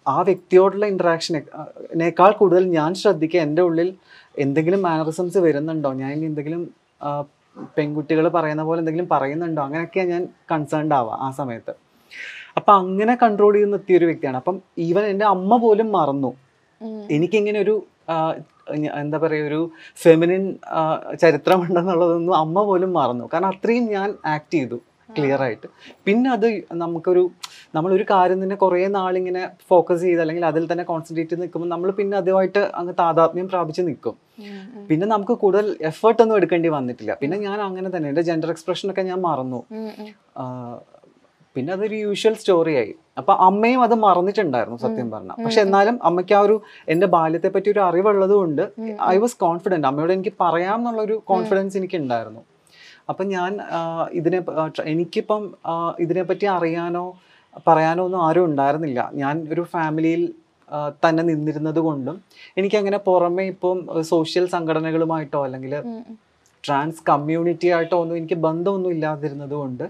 [0.08, 3.96] ആ വ്യക്തിയോടുള്ള ഇൻട്രാക്ഷനേക്കാൾ കൂടുതൽ ഞാൻ ശ്രദ്ധിക്കുക എന്റെ ഉള്ളിൽ
[4.40, 5.94] എന്തെങ്കിലും മാനറിസംസ് വരുന്നുണ്ടോ?
[5.94, 6.62] ഞാൻ എന്തെങ്കിലും
[7.78, 9.62] പെൺകുട്ടികൾ പറയുന്ന പോലെ എന്തെങ്കിലും പറയുന്നുണ്ടോ?
[9.62, 11.85] അങ്ങനെയൊക്കെയാണ് ഞാൻ കൺസേൺഡ് ആവുക ആ സമയത്ത്.
[12.58, 14.38] അപ്പം അങ്ങനെ കൺട്രോൾ ചെയ്ത് നിർത്തിയ ഒരു വ്യക്തിയാണ്.
[14.42, 14.58] അപ്പം
[14.88, 16.32] ഈവൻ എന്റെ അമ്മ പോലും മറന്നു.
[17.16, 17.76] എനിക്കിങ്ങനെ ഒരു
[19.02, 19.62] എന്താ പറയുക ഒരു
[20.04, 20.44] ഫെമിനിൻ
[21.24, 23.26] ചരിത്രമുണ്ടെന്നുള്ളതൊന്നും അമ്മ പോലും മറന്നു.
[23.34, 24.78] കാരണം അത്രയും ഞാൻ ആക്ട് ചെയ്തു
[25.18, 25.68] ക്ലിയർ ആയിട്ട്.
[26.06, 26.48] പിന്നെ അത്
[26.84, 27.24] നമുക്കൊരു
[27.76, 32.16] നമ്മളൊരു കാര്യം തന്നെ കുറേ നാളിങ്ങനെ ഫോക്കസ് ചെയ്ത് അല്ലെങ്കിൽ അതിൽ തന്നെ കോൺസെൻട്രേറ്റ് ചെയ്ത് നിൽക്കുമ്പോൾ നമ്മൾ പിന്നെ
[32.22, 34.16] അതുമായിട്ട് അങ്ങ് താതാത്മ്യം പ്രാപിച്ച് നിൽക്കും.
[34.90, 37.14] പിന്നെ നമുക്ക് കൂടുതൽ എഫേർട്ട് ഒന്നും എടുക്കേണ്ടി വന്നിട്ടില്ല.
[37.22, 39.62] പിന്നെ ഞാൻ അങ്ങനെ തന്നെ എന്റെ ജെൻഡർ എക്സ്പ്രഷനൊക്കെ ഞാൻ മറന്നു.
[41.56, 46.56] പിന്നെ അതൊരു യൂഷ്വൽ സ്റ്റോറിയായി അപ്പൊ അമ്മയും അത് മറന്നിട്ടുണ്ടായിരുന്നു സത്യം പറഞ്ഞാൽ പക്ഷെ എന്നാലും അമ്മയ്ക്ക് ആ ഒരു
[46.90, 48.64] എന്റെ ബാല്യത്തെ പറ്റി ഒരു അറിവുള്ളത് കൊണ്ട്
[49.14, 52.44] ഐ വാസ് കോൺഫിഡന്റ് അമ്മയോട് എനിക്ക് പറയാം എന്നുള്ളൊരു കോൺഫിഡൻസ് എനിക്ക് ഉണ്ടായിരുന്നു
[53.10, 53.52] അപ്പൊ ഞാൻ
[54.12, 54.40] ഇതിനെ
[54.94, 55.44] എനിക്കിപ്പം
[56.00, 57.06] ഇതിനെപ്പറ്റി അറിയാനോ
[57.68, 59.00] പറയാനോ ഒന്നും ആരും ഉണ്ടായിരുന്നില്ല.
[59.14, 60.24] ഞാൻ ഒരു ഫാമിലിയിൽ
[61.06, 62.16] തന്നെ നിന്നിരുന്നത് കൊണ്ടും
[62.58, 65.74] എനിക്കങ്ങനെ പുറമെ ഇപ്പം സോഷ്യൽ സംഘടനകളുമായിട്ടോ അല്ലെങ്കിൽ.
[66.64, 69.86] ട്രാൻസ് കമ്മ്യൂണിറ്റി ആയിട്ടോ ഒന്നും എനിക്ക് ബന്ധമൊന്നും ഇല്ലാതിരുന്നത് കൊണ്ട്.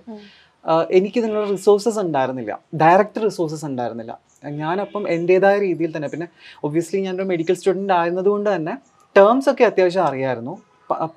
[0.92, 2.60] എനിക്ക് ഇതിനുള്ള റിസോഴ്സസ് ഉണ്ടായിരുന്നില്ല.
[2.76, 4.20] ഡയറക്റ്റ് റിസോഴ്സസ് ഉണ്ടായിരുന്നില്ല.
[4.44, 6.28] ഞാനപ്പം എന്റെതായ രീതിയിൽ തന്നെ പിന്നെ
[6.64, 8.78] ഒബ്വിയസ്ലി ഞാനൊരു മെഡിക്കൽ സ്റ്റുഡന്റ് ആയിരുന്നത് കൊണ്ട് തന്നെ
[9.18, 10.62] ടേംസ് ഒക്കെ അത്യാവശ്യം അറിയായിരുന്നു.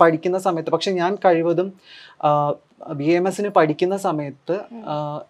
[0.01, 0.71] പഠിക്കുന്ന സമയത്ത്.
[0.71, 1.73] പക്ഷെ ഞാൻ കഴിവതും
[2.95, 5.21] ബി എം എസിന് പഠിക്കുന്ന സമയത്ത് ആ,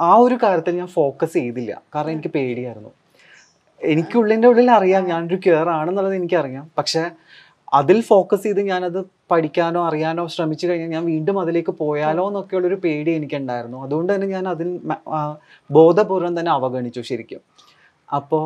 [0.00, 1.82] ആ ഒരു കാര്യത്തിൽ ഞാൻ ഫോക്കസ് ചെയ്തില്ല.
[1.94, 2.90] കാരണം എനിക്ക് പേടിയായിരുന്നു.
[3.82, 6.70] എനിക്കുള്ളിന്റെ ഉള്ളിൽ അറിയാം ഞാനൊരു കെയർ ആണെന്നുള്ളത് എനിക്കറിയാം.
[6.78, 7.10] പക്ഷെ
[7.72, 13.78] അതിൽ ഫോക്കസ് ചെയ്ത് ഞാനത് പഠിക്കാനോ അറിയാനോ ശ്രമിച്ചു കഴിഞ്ഞാൽ ഞാൻ വീണ്ടും അതിലേക്ക് പോയാലോ എന്നൊക്കെയുള്ളൊരു പേടി എനിക്കുണ്ടായിരുന്നു.
[13.82, 15.36] അതുകൊണ്ട് തന്നെ ഞാൻ അതിൽ ബോധപൂർവം
[15.70, 17.40] ബോധപൂർവം തന്നെ അവഗണിച്ചു ശരിക്കും.
[18.14, 18.44] അപ്പോൾ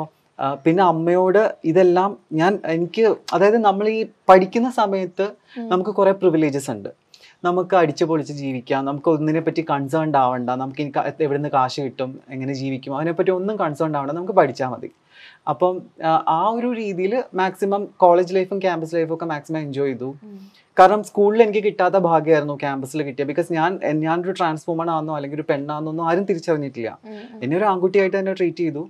[0.65, 5.27] പിന്നെ അമ്മയോട് ഇതെല്ലാം ഞാൻ എനിക്ക് അതായത് നമ്മൾ ഈ പഠിക്കുന്ന സമയത്ത്
[5.59, 6.89] നമുക്ക് കുറേ പ്രിവിലേജസ് ഉണ്ട്.
[7.45, 8.85] നമുക്ക് അടിച്ചു പൊളിച്ച് ജീവിക്കാം.
[8.85, 10.51] നമുക്ക് ഒന്നിനെ പറ്റി കൺസേൺഡ് ആവണ്ട.
[10.51, 10.83] നമുക്ക്
[11.21, 12.21] എവിടെ നിന്ന് കാശ് കിട്ടും?
[12.31, 12.97] എങ്ങനെ ജീവിക്കും?
[12.97, 14.13] അതിനെപ്പറ്റി ഒന്നും കൺസേൺ ആവണ്ട.
[14.13, 14.91] നമുക്ക് പഠിച്ചാൽ മതി.
[15.49, 15.83] അപ്പം
[16.29, 20.15] ആ, ഒരു രീതിയിൽ മാക്സിമം കോളേജ് ലൈഫും ക്യാമ്പസ് ലൈഫും ഒക്കെ മാക്സിമം എൻജോയ് ചെയ്തു.
[20.79, 23.25] കാരണം സ്കൂളിൽ എനിക്ക് കിട്ടാത്ത ഭാഗ്യമായിരുന്നു ക്യാമ്പസിൽ കിട്ടിയ.
[23.25, 26.99] ബിക്കോസ് ഞാൻ ഞാനൊരു ട്രാൻസ്ഫോമൺ ആണെന്നോ അല്ലെങ്കിൽ ഒരു പെണ്ണാണെന്നോ ആരും തിരിച്ചറിഞ്ഞിട്ടില്ല.
[27.43, 28.83] എന്നെ ഒരു ആൺകുട്ടിയായിട്ട് തന്നെ ട്രീറ്റ് ചെയ്തു.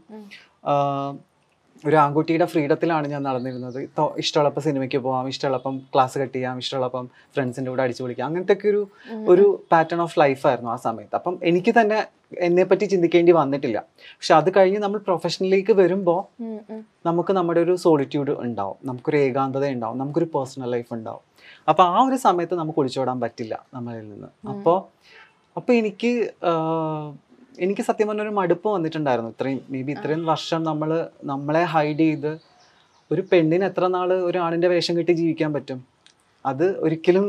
[1.87, 3.78] ഒരു ആൺകുട്ടിയുടെ ഫ്രീഡത്തിലാണ് ഞാൻ നടന്നിരുന്നത്.
[3.81, 8.26] ഇഷ്ടമുള്ളപ്പം ഇഷ്ടമുള്ളപ്പോൾ സിനിമയ്ക്ക് പോവാം ഇഷ്ടമുള്ളപ്പം ക്ലാസ് കട്ട് ചെയ്യാം ഇഷ്ടമുള്ളപ്പം ഫ്രണ്ട്സിന്റെ കൂടെ അടിച്ചു പൊളിക്കാം.
[8.26, 8.88] അങ്ങനത്തെ ഒക്കെ ഒരു
[9.28, 11.14] ഒരു പാറ്റേൺ ഓഫ് ലൈഫായിരുന്നു ആ സമയത്ത്.
[11.14, 12.07] അപ്പം എനിക്ക് തന്നെ
[12.40, 13.78] എന്നെപ്പറ്റി ചിന്തിക്കേണ്ടി വന്നിട്ടില്ല.
[13.99, 16.43] പക്ഷെ അത് കഴിഞ്ഞ് നമ്മൾ പ്രൊഫഷനിലേക്ക് വരുമ്പോൾ.
[17.07, 18.76] നമുക്ക് നമ്മുടെ ഒരു സോളിറ്റ്യൂഡ് ഉണ്ടാവും.
[18.85, 19.99] നമുക്കൊരു ഏകാന്തത ഉണ്ടാവും.
[19.99, 21.25] നമുക്കൊരു പേഴ്സണൽ ലൈഫ് ഉണ്ടാവും.
[21.69, 24.49] അപ്പോൾ ആ ഒരു സമയത്ത് നമുക്ക് ഒളിച്ചോടാൻ പറ്റില്ല നമ്മളിൽ നിന്ന്.
[24.49, 24.78] അപ്പോൾ
[25.57, 26.33] അപ്പോൾ എനിക്ക്
[27.62, 29.30] എനിക്ക് സത്യം പറഞ്ഞ ഒരു മടുപ്പ് വന്നിട്ടുണ്ടായിരുന്നു.
[29.30, 30.90] ഇത്രയും മേ ബി ഇത്രയും വർഷം നമ്മൾ
[31.25, 32.32] നമ്മളെ ഹൈഡ് ചെയ്ത്
[33.12, 35.78] ഒരു പെണ്ണിന് എത്ര നാൾ ഒരു ആണിന്റെ വേഷം കെട്ടി ജീവിക്കാൻ പറ്റും?
[36.46, 37.26] അത് ഒരിക്കലും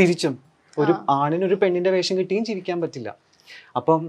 [0.00, 0.34] തിരിച്ചും.
[0.78, 3.10] ഒരു ആണിനൊരു പെണ്ണിന്റെ വേഷം കിട്ടിയും ജീവിക്കാൻ പറ്റില്ല.
[3.76, 4.00] അപ്പം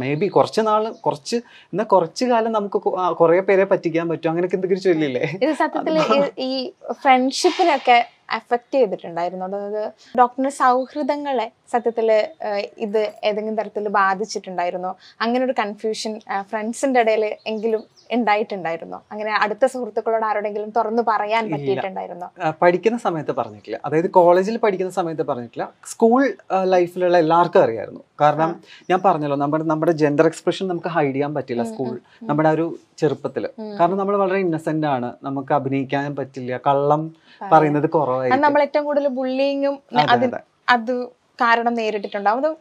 [0.00, 1.36] മേ ബി കുറച്ച് നാൾ കുറച്ച്
[1.72, 4.30] എന്നാൽ കുറച്ച് കാലം നമുക്ക് കുറെ കുറേ പേരെ പറ്റിക്കാൻ പറ്റും.
[4.30, 5.24] അങ്ങനെയൊക്കെ എന്തെങ്കിലും ചൊല്ലില്ലേ?
[5.42, 5.98] ഇത് സത്യത്തിൽ
[6.38, 7.98] ഈ ഫ്രണ്ട്ഷിപ്പിനൊക്കെ
[8.38, 9.44] അഫക്റ്റ് ചെയ്തിട്ടുണ്ടായിരുന്നു.
[9.46, 9.82] അതായത്
[10.18, 12.08] ഡോക്ടറിന്റെ സൗഹൃദങ്ങളെ സത്യത്തിൽ
[12.86, 14.92] ഇത് ഏതെങ്കിലും തരത്തിൽ ബാധിച്ചിട്ടുണ്ടായിരുന്നോ.
[15.20, 16.12] അങ്ങനെ ഒരു കൺഫ്യൂഷൻ
[16.50, 17.82] ഫ്രണ്ട്സിന്റെ ഇടയിൽ എങ്കിലും
[18.16, 18.98] ഉണ്ടായിട്ടുണ്ടായിരുന്നോ?
[19.12, 22.28] അങ്ങനെ അടുത്ത സുഹൃത്തുക്കളോട് ആരോടെങ്കിലും തുറന്നു പറയാൻ പറ്റിയിട്ടുണ്ടായിരുന്നോ?
[22.62, 23.78] പഠിക്കുന്ന സമയത്ത് പറഞ്ഞിട്ടില്ല.
[23.86, 25.66] അതായത് കോളേജിൽ പഠിക്കുന്ന സമയത്ത് പറഞ്ഞിട്ടില്ല.
[25.92, 26.22] സ്കൂൾ
[26.74, 28.02] ലൈഫിലുള്ള എല്ലാവർക്കും അറിയായിരുന്നു.
[28.22, 28.50] കാരണം
[28.90, 31.94] ഞാൻ പറഞ്ഞല്ലോ നമ്മുടെ നമ്മുടെ ജെൻഡർ എക്സ്പ്രഷൻ നമുക്ക് ഹൈഡ് ചെയ്യാൻ പറ്റില്ല സ്കൂൾ
[32.30, 32.66] നമ്മുടെ ഒരു
[33.02, 33.44] ചെറുപ്പത്തിൽ
[33.78, 35.10] കാരണം നമ്മൾ വളരെ ഇന്നസെന്റ് ആണ്.
[35.28, 36.60] നമുക്ക് അഭിനയിക്കാൻ പറ്റില്ല.
[36.66, 37.02] കള്ളം
[37.52, 39.76] പറയുന്നത് കുറവായിരുന്നു നമ്മൾ ഏറ്റവും കൂടുതൽ ബുള്ളിങ്ങും
[40.74, 40.94] അത്
[41.42, 42.56] കാരണം നേരിട്ടിട്ടുണ്ടാവും.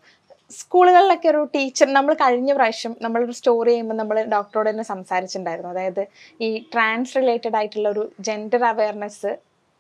[0.57, 5.71] സ്കൂളുകളിലൊക്കെ ഒരു ടീച്ചർ നമ്മൾ കഴിഞ്ഞ പ്രാവശ്യം നമ്മളൊരു സ്റ്റോറി ചെയ്യുമ്പോൾ നമ്മൾ ഡോക്ടറോട് തന്നെ സംസാരിച്ചിട്ടുണ്ടായിരുന്നു.
[5.75, 6.01] അതായത്
[6.45, 9.31] ഈ ട്രാൻസ് റിലേറ്റഡ് ആയിട്ടുള്ള ഒരു ജെൻഡർ അവയർനെസ്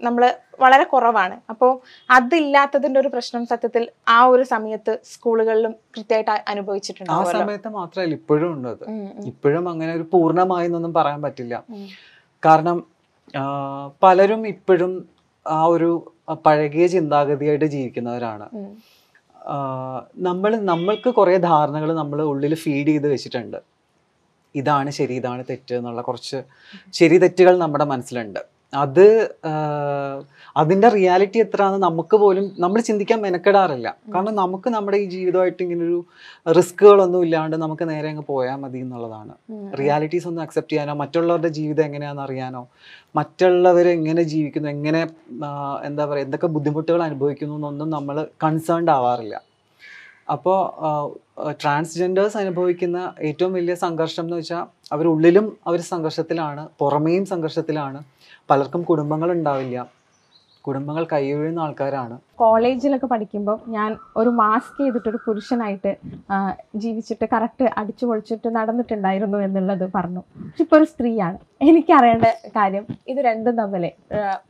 [0.01, 0.23] നമ്മൾ
[0.63, 1.35] വളരെ കുറവാണ്.
[1.51, 1.71] അപ്പോൾ
[2.17, 3.83] അതില്ലാത്തതിന്റെ ഒരു പ്രശ്നം സത്യത്തിൽ
[4.17, 7.11] ആ ഒരു സമയത്ത് സ്കൂളുകളിലും കൃത്യമായിട്ട് അനുഭവിച്ചിട്ടുണ്ട്.
[7.17, 8.85] ആ സമയത്ത് മാത്രമല്ല ഇപ്പോഴും ഉണ്ട് അത്.
[9.31, 11.63] ഇപ്പോഴും അങ്ങനെ ഒരു പൂർണമായി എന്നൊന്നും പറയാൻ പറ്റില്ല.
[12.43, 12.79] കാരണം
[14.05, 14.93] പലരും ഇപ്പോഴും
[15.45, 15.91] ആ ഒരു
[16.45, 18.47] പഴകിയ ചിന്താഗതിയായിട്ട് ജീവിക്കുന്നവരാണ്.
[20.27, 23.59] നമ്മൾ നമ്മൾക്ക് കുറേ ധാരണകൾ നമ്മൾ ഉള്ളിൽ ഫീഡ് ചെയ്ത് വെച്ചിട്ടുണ്ട്.
[24.55, 26.39] ഇതാണ് ശരി ഇതാണ് തെറ്റ് എന്നുള്ള കുറച്ച്
[26.99, 28.41] ശരി തെറ്റുകൾ നമ്മുടെ മനസ്സിലുണ്ട്.
[28.73, 29.05] അത്
[30.61, 33.87] അതിന്റെ അതിന്റെ റിയാലിറ്റി എത്രയാണെന്ന് നമുക്ക് പോലും നമ്മൾ ചിന്തിക്കാൻ മെനക്കെടാറില്ല.
[34.13, 35.99] കാരണം നമുക്ക് നമ്മുടെ ഈ ജീവിതമായിട്ട് ഇങ്ങനെ ഒരു
[36.57, 39.33] റിസ്കുകളൊന്നും ഇല്ലാണ്ട് നമുക്ക് നേരെ അങ്ങ് പോയാൽ മതി എന്നുള്ളതാണ്.
[39.79, 42.63] റിയാലിറ്റീസ് ഒന്ന് അക്സെപ്റ്റ് ചെയ്യാനോ മറ്റുള്ളവരുടെ ജീവിതം എങ്ങനെയാണെന്ന് അറിയാനോ
[43.19, 45.01] മറ്റുള്ളവർ എങ്ങനെ ജീവിക്കുന്നു എങ്ങനെ
[45.89, 49.35] എന്താ പറയുക എന്തൊക്കെ ബുദ്ധിമുട്ടുകൾ അനുഭവിക്കുന്നു എന്നൊന്നും നമ്മൾ കൺസേൺഡ് ആവാറില്ല.
[50.35, 50.59] അപ്പോൾ
[51.61, 52.97] ട്രാൻസ്ജെൻഡേഴ്സ് അനുഭവിക്കുന്ന
[53.27, 57.99] ഏറ്റവും വലിയ സംഘർഷം എന്ന് വെച്ചാൽ അവരുള്ളിലും അവർ സംഘർഷത്തിലാണ് പുറമേയും സംഘർഷത്തിലാണ്.
[58.49, 59.99] പലർക്കും കുടുംബങ്ങൾ ഉണ്ടാവില്ല
[60.61, 62.19] കുടുംബങ്ങൾ കൈയൊഴിയുന്ന ആൾക്കാരാണ്.
[62.35, 65.97] കോളേജിലൊക്കെ പഠിക്കുമ്പോൾ ഞാൻ ഒരു മാസ്ക് ചെയ്തിട്ടൊരു പുരുഷനായിട്ട്
[66.75, 70.23] ജീവിച്ചിട്ട് കറക്റ്റ് അടിച്ചു പൊളിച്ചിട്ട് നടന്നിട്ടുണ്ടായിരുന്നു എന്നുള്ളത് പറഞ്ഞു.
[70.59, 71.37] ഇപ്പോൾ ഒരു സ്ത്രീയാണ്.
[71.61, 72.23] എനിക്കറിയേണ്ട
[72.55, 73.91] കാര്യം ഇത് രണ്ടും തമ്മിലെ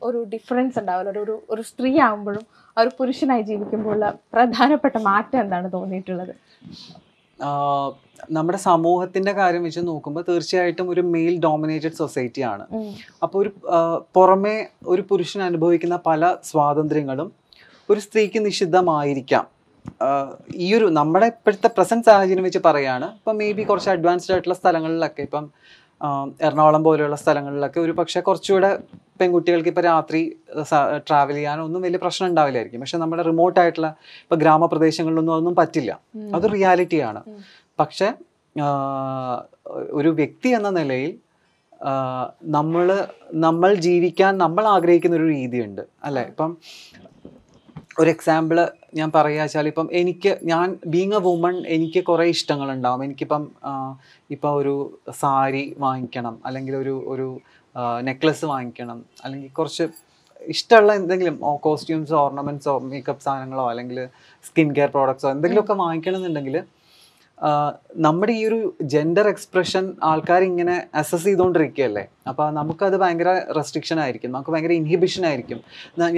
[0.03, 1.19] ഒരു ഡിഫറൻസ് ഉണ്ടാവില്ല.
[1.19, 2.41] ഒരു ഒരു- സ്ത്രീ ആകുമ്പോഴും
[2.77, 6.35] ഒരു പുരുഷനായി ജീവിക്കുമ്പോഴുള്ള പ്രധാനപ്പെട്ട മാറ്റം എന്താണ് തോന്നിയിട്ടുള്ളത്?
[8.31, 12.65] നമ്മുടെ സമൂഹത്തിന്റെ കാര്യം വെച്ച് നോക്കുമ്പോൾ തീർച്ചയായിട്ടും ഒരു മെയിൽ ഡോമിനേറ്റഡ് സൊസൈറ്റിയാണ്
[13.23, 13.51] അപ്പോൾ ഒരു
[14.15, 14.55] പുറമെ
[14.87, 17.29] ഒരു പുരുഷൻ അനുഭവിക്കുന്ന പല സ്വാതന്ത്ര്യങ്ങളും
[17.89, 19.45] ഒരു സ്ത്രീക്ക് നിഷിദ്ധമായിരിക്കാം.
[20.55, 23.07] ഈ ഒരു നമ്മുടെ ഇപ്പോഴത്തെ പ്രസന്റ് സാഹചര്യം വെച്ച് പറയാണ്.
[23.19, 25.45] ഇപ്പം മേ ബി കുറച്ച് അഡ്വാൻസ്ഡ് ആയിട്ടുള്ള സ്ഥലങ്ങളിലൊക്കെ ഇപ്പം
[26.41, 28.77] എറണാകുളം പോലെയുള്ള സ്ഥലങ്ങളിലൊക്കെ ഒരു പക്ഷേ കുറച്ചുകൂടെ
[29.21, 30.21] പെൺകുട്ടികൾക്ക് ഇപ്പോൾ രാത്രി
[31.09, 32.79] ട്രാവൽ ചെയ്യാനൊന്നും വലിയ പ്രശ്നം ഉണ്ടാവില്ലായിരിക്കും.
[32.79, 33.89] പക്ഷെ നമ്മുടെ റിമോട്ട് ആയിട്ടുള്ള
[34.23, 35.99] ഇപ്പോൾ ഗ്രാമപ്രദേശങ്ങളിലൊന്നും അതൊന്നും പറ്റില്ല.
[36.35, 37.23] അത് റിയാലിറ്റിയാണ്.
[37.79, 38.07] പക്ഷെ
[39.89, 41.11] ഒരു വ്യക്തി എന്ന നിലയിൽ
[42.43, 42.87] നമ്മൾ
[43.33, 45.81] നമ്മൾ ജീവിക്കാൻ നമ്മൾ ആഗ്രഹിക്കുന്ന ഒരു രീതിയുണ്ട്.
[46.03, 46.23] അല്ലേ?
[46.23, 46.57] ഇപ്പം
[47.97, 48.57] ഒരു എക്സാമ്പിൾ
[48.95, 53.03] ഞാൻ പറയുക വെച്ചാൽ ഇപ്പം എനിക്ക് ഞാൻ ബീങ് എ വുമൺ എനിക്ക് കുറേ ഇഷ്ടങ്ങളുണ്ടാവും.
[53.03, 53.43] എനിക്കിപ്പം
[54.29, 54.73] ഇപ്പം ഒരു
[55.21, 57.27] സാരി വാങ്ങിക്കണം അല്ലെങ്കിൽ ഒരു ഒരു
[58.01, 59.85] നെക്ലസ് വാങ്ങിക്കണം അല്ലെങ്കിൽ കുറച്ച്
[60.41, 63.97] ഇഷ്ടമുള്ള എന്തെങ്കിലും കോസ്റ്റ്യൂംസോ ഓർണമെന്റ്സോ മേക്കപ്പ് സാധനങ്ങളോ അല്ലെങ്കിൽ
[64.45, 66.55] സ്കിൻ കെയർ പ്രോഡക്ട്സോ എന്തെങ്കിലുമൊക്കെ വാങ്ങിക്കണം എന്നുണ്ടെങ്കിൽ
[68.05, 68.59] നമ്മുടെ ഈ ഒരു
[68.93, 74.31] ജെൻഡർ എക്സ്പ്രഷൻ ആൾക്കാർ ഇങ്ങനെ അസസ് ചെയ്തുകൊണ്ടിരിക്കുകയല്ലേ അപ്പോൾ നമുക്കത് ഭയങ്കര റെസ്ട്രിക്ഷൻ ആയിരിക്കും.
[74.31, 75.59] നമുക്ക് ഭയങ്കര ഇൻഹിബിഷൻ ആയിരിക്കും.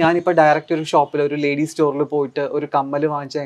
[0.02, 3.38] ഞാനിപ്പോൾ ഡയറക്റ്റ് ഒരു ഷോപ്പിൽ ഒരു ലേഡീസ് സ്റ്റോറിൽ പോയിട്ട് ഒരു കമ്മൽ വാങ്ങിച്ച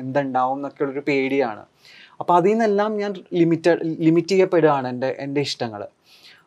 [0.00, 1.64] എന്തുണ്ടാവും എന്നൊക്കെ ഒരു പേടിയാണ്.
[2.20, 5.82] അപ്പോൾ അതിൽ നിന്നെല്ലാം ഞാൻ ലിമിറ്റഡ് ലിമിറ്റ് ചെയ്യപ്പെടുകയാണ് എന്റെ എന്റെ ഇഷ്ടങ്ങൾ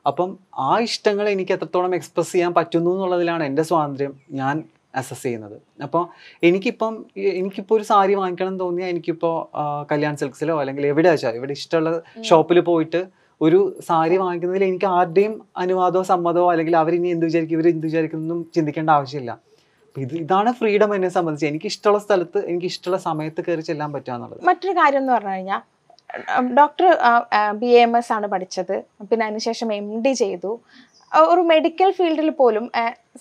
[0.09, 0.29] അപ്പം
[0.69, 4.13] ആ ഇഷ്ടങ്ങൾ എനിക്ക് എത്രത്തോളം എക്സ്പ്രസ് ചെയ്യാൻ പറ്റുന്നു എന്നുള്ളതിലാണ് എന്റെ സ്വാതന്ത്ര്യം.
[4.41, 4.55] ഞാൻ
[5.01, 5.57] അസസ് ചെയ്യുന്നത്.
[5.85, 6.03] അപ്പോൾ
[6.47, 6.93] എനിക്കിപ്പം
[7.41, 9.35] എനിക്കിപ്പോൾ ഒരു സാരി വാങ്ങിക്കണം എന്ന് തോന്നിയാൽ എനിക്കിപ്പോൾ
[9.91, 11.91] കല്യാൺ സിൽക്സിലോ അല്ലെങ്കിൽ എവിടെ വെച്ചാൽ ഇവിടെ ഇഷ്ടമുള്ള
[12.29, 13.01] ഷോപ്പിൽ പോയിട്ട്
[13.45, 18.89] ഒരു സാരി വാങ്ങിക്കുന്നതിൽ എനിക്ക് ആരുടെയും അനുവാദമോ സമ്മതമോ അല്ലെങ്കിൽ അവരിനി എന്ത് വിചാരിക്കും ഇവർ എന്ത് വിചാരിക്കുന്നൊന്നും ചിന്തിക്കേണ്ട
[18.97, 19.31] ആവശ്യമില്ല.
[20.03, 21.47] ഇത് ഇതാണ് ഫ്രീഡം എന്നെ സംബന്ധിച്ച്.
[21.51, 24.41] എനിക്ക് ഇഷ്ടമുള്ള സ്ഥലത്ത് എനിക്ക് ഇഷ്ടമുള്ള സമയത്ത് കയറി ചെല്ലാൻ പറ്റുക എന്നുള്ളത്.
[24.51, 25.61] മറ്റൊരു കാര്യം എന്ന് പറഞ്ഞു കഴിഞ്ഞാൽ
[26.59, 26.87] ഡോക്ടർ
[27.61, 28.75] ബി എം എസ് ആണ് പഠിച്ചത്.
[29.09, 30.51] പിന്നെ അതിനുശേഷം എം ഡി ചെയ്തു.
[31.31, 32.65] ഒരു മെഡിക്കൽ ഫീൽഡിൽ പോലും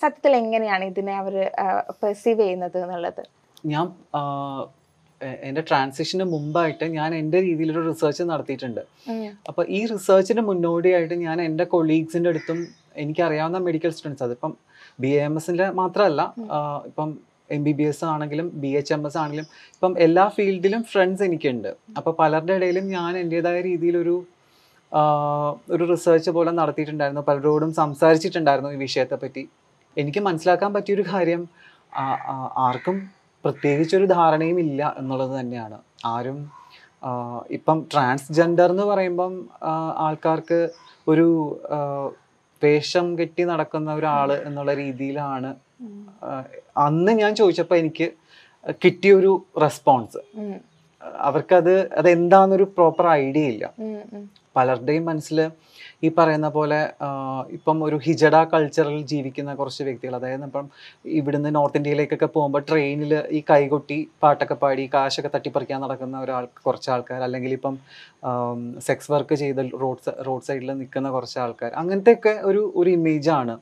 [0.01, 1.35] സത്യത്തിൽ എങ്ങനെയാണ് ഇതിനെ അവർ
[2.01, 3.21] പെർസീവ് ചെയ്യുന്നത് എന്നുള്ളത്?
[3.73, 3.85] ഞാൻ
[5.47, 8.81] എന്റെ ട്രാൻസിഷന് മുമ്പായിട്ട് ഞാൻ എന്റെ രീതിയിലൊരു റിസർച്ച് നടത്തിയിട്ടുണ്ട്.
[9.49, 12.59] അപ്പോൾ ഈ റിസർച്ചിന് മുന്നോടിയായിട്ട് ഞാൻ എന്റെ കൊളീഗ്സിന്റെ അടുത്തും
[13.03, 14.51] എനിക്കറിയാവുന്ന മെഡിക്കൽ സ്റ്റുഡൻസ് അതിപ്പം
[15.03, 16.21] ബി എ എം എസിന്റെ മാത്രമല്ല
[16.89, 17.09] ഇപ്പം
[17.55, 21.71] എം ബി ബി എസ് ആണെങ്കിലും ബി എച്ച് എം എസ് ആണെങ്കിലും ഇപ്പം എല്ലാ ഫീൽഡിലും ഫ്രണ്ട്സ് എനിക്കുണ്ട്.
[21.97, 24.15] അപ്പോൾ പലരുടെ ഇടയിലും ഞാൻ എന്റെതായ രീതിയിലൊരു
[25.73, 27.23] ഒരു റിസർച്ച് പോലെ നടത്തിയിട്ടുണ്ടായിരുന്നു.
[27.29, 29.43] പലരോടും സംസാരിച്ചിട്ടുണ്ടായിരുന്നു ഈ വിഷയത്തെ പറ്റി
[29.97, 31.41] എനിക്ക് മനസ്സിലാക്കാൻ പറ്റിയൊരു കാര്യം
[32.67, 32.97] ആർക്കും
[33.43, 35.77] പ്രത്യേകിച്ചൊരു ധാരണയും ഇല്ല എന്നുള്ളത് തന്നെയാണ്.
[36.13, 36.37] ആരും
[37.57, 39.33] ഇപ്പം ട്രാൻസ്ജെൻഡർ എന്ന് പറയുമ്പം
[40.05, 40.59] ആൾക്കാർക്ക്
[41.07, 41.27] ഒരു
[42.61, 45.49] വേഷം കെട്ടി നടക്കുന്ന ഒരാൾ എന്നുള്ള രീതിയിലാണ്
[46.85, 48.07] അന്ന് ഞാൻ ചോദിച്ചപ്പോൾ എനിക്ക്
[48.83, 50.21] കിട്ടിയൊരു റെസ്പോൺസ്
[51.25, 53.65] അവർക്കത് അതെന്താണെന്നൊരു പ്രോപ്പർ ഐഡിയ ഇല്ല.
[54.55, 55.39] പലരുടെയും മനസ്സിൽ
[56.03, 56.79] ഈ പറയുന്ന പോലെ
[57.51, 60.65] ഇപ്പം ഒരു ഹിജഡ കൾച്ചറിൽ ജീവിക്കുന്ന കുറച്ച് വ്യക്തികൾ അതായത് ഇപ്പം
[61.11, 67.21] ഇവിടുന്ന് നോർത്ത് ഇന്ത്യയിലേക്കൊക്കെ പോകുമ്പോൾ ട്രെയിനിൽ ഈ കൈകൊട്ടി പാട്ടൊക്കെ പാടി കാശൊക്കെ തട്ടിപ്പറിക്കാൻ നടക്കുന്ന ഒരാൾ കുറച്ച് ആൾക്കാർ
[67.21, 67.77] അല്ലെങ്കിൽ ഇപ്പം
[68.79, 71.71] സെക്സ് വർക്ക് ചെയ്ത് റോഡ് റോഡ് സൈഡിൽ നിൽക്കുന്ന കുറച്ച് ആൾക്കാർ.
[71.73, 73.55] അങ്ങനത്തെയൊക്കെ ഒരു ഒരു ഇമേജാണ്